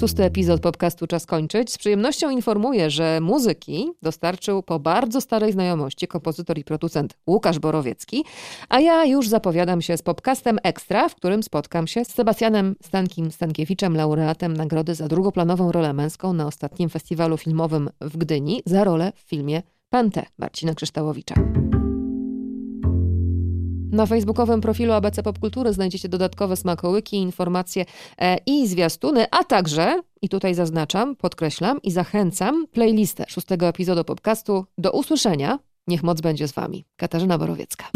Szósty 0.00 0.24
epizod 0.24 0.60
podcastu 0.60 1.06
Czas 1.06 1.26
kończyć. 1.26 1.72
Z 1.72 1.78
przyjemnością 1.78 2.30
informuję, 2.30 2.90
że 2.90 3.18
muzyki 3.20 3.90
dostarczył 4.02 4.62
po 4.62 4.78
bardzo 4.78 5.20
starej 5.20 5.52
znajomości 5.52 6.06
kompozytor 6.06 6.58
i 6.58 6.64
producent 6.64 7.14
Łukasz 7.26 7.58
Borowiecki, 7.58 8.24
a 8.68 8.80
ja 8.80 9.04
już 9.04 9.28
zapowiadam 9.28 9.82
się 9.82 9.96
z 9.96 10.02
podcastem 10.02 10.58
Ekstra, 10.62 11.08
w 11.08 11.14
którym 11.14 11.42
spotkam 11.42 11.86
się 11.86 12.04
z 12.04 12.08
Sebastianem 12.08 12.76
Stankim 12.82 13.30
Stankiewiczem, 13.30 13.96
laureatem 13.96 14.56
nagrody 14.56 14.94
za 14.94 15.08
drugoplanową 15.08 15.72
rolę 15.72 15.92
męską 15.92 16.32
na 16.32 16.46
ostatnim 16.46 16.88
festiwalu 16.88 17.36
filmowym 17.36 17.90
w 18.00 18.16
Gdyni 18.16 18.62
za 18.66 18.84
rolę 18.84 19.12
w 19.16 19.20
filmie 19.20 19.62
Pantę 19.90 20.26
Marcina 20.38 20.74
Kryształowicza. 20.74 21.34
Na 23.92 24.06
facebookowym 24.06 24.60
profilu 24.60 24.92
ABC 24.92 25.22
Popkultury 25.22 25.72
znajdziecie 25.72 26.08
dodatkowe 26.08 26.56
smakołyki, 26.56 27.16
informacje 27.16 27.84
e, 28.18 28.38
i 28.46 28.68
zwiastuny, 28.68 29.26
a 29.30 29.44
także, 29.44 30.02
i 30.22 30.28
tutaj 30.28 30.54
zaznaczam, 30.54 31.16
podkreślam 31.16 31.82
i 31.82 31.90
zachęcam, 31.90 32.66
playlistę 32.66 33.24
szóstego 33.28 33.68
epizodu 33.68 34.04
podcastu. 34.04 34.64
Do 34.78 34.92
usłyszenia. 34.92 35.58
Niech 35.86 36.02
moc 36.02 36.20
będzie 36.20 36.48
z 36.48 36.52
Wami. 36.52 36.84
Katarzyna 36.96 37.38
Borowiecka. 37.38 37.86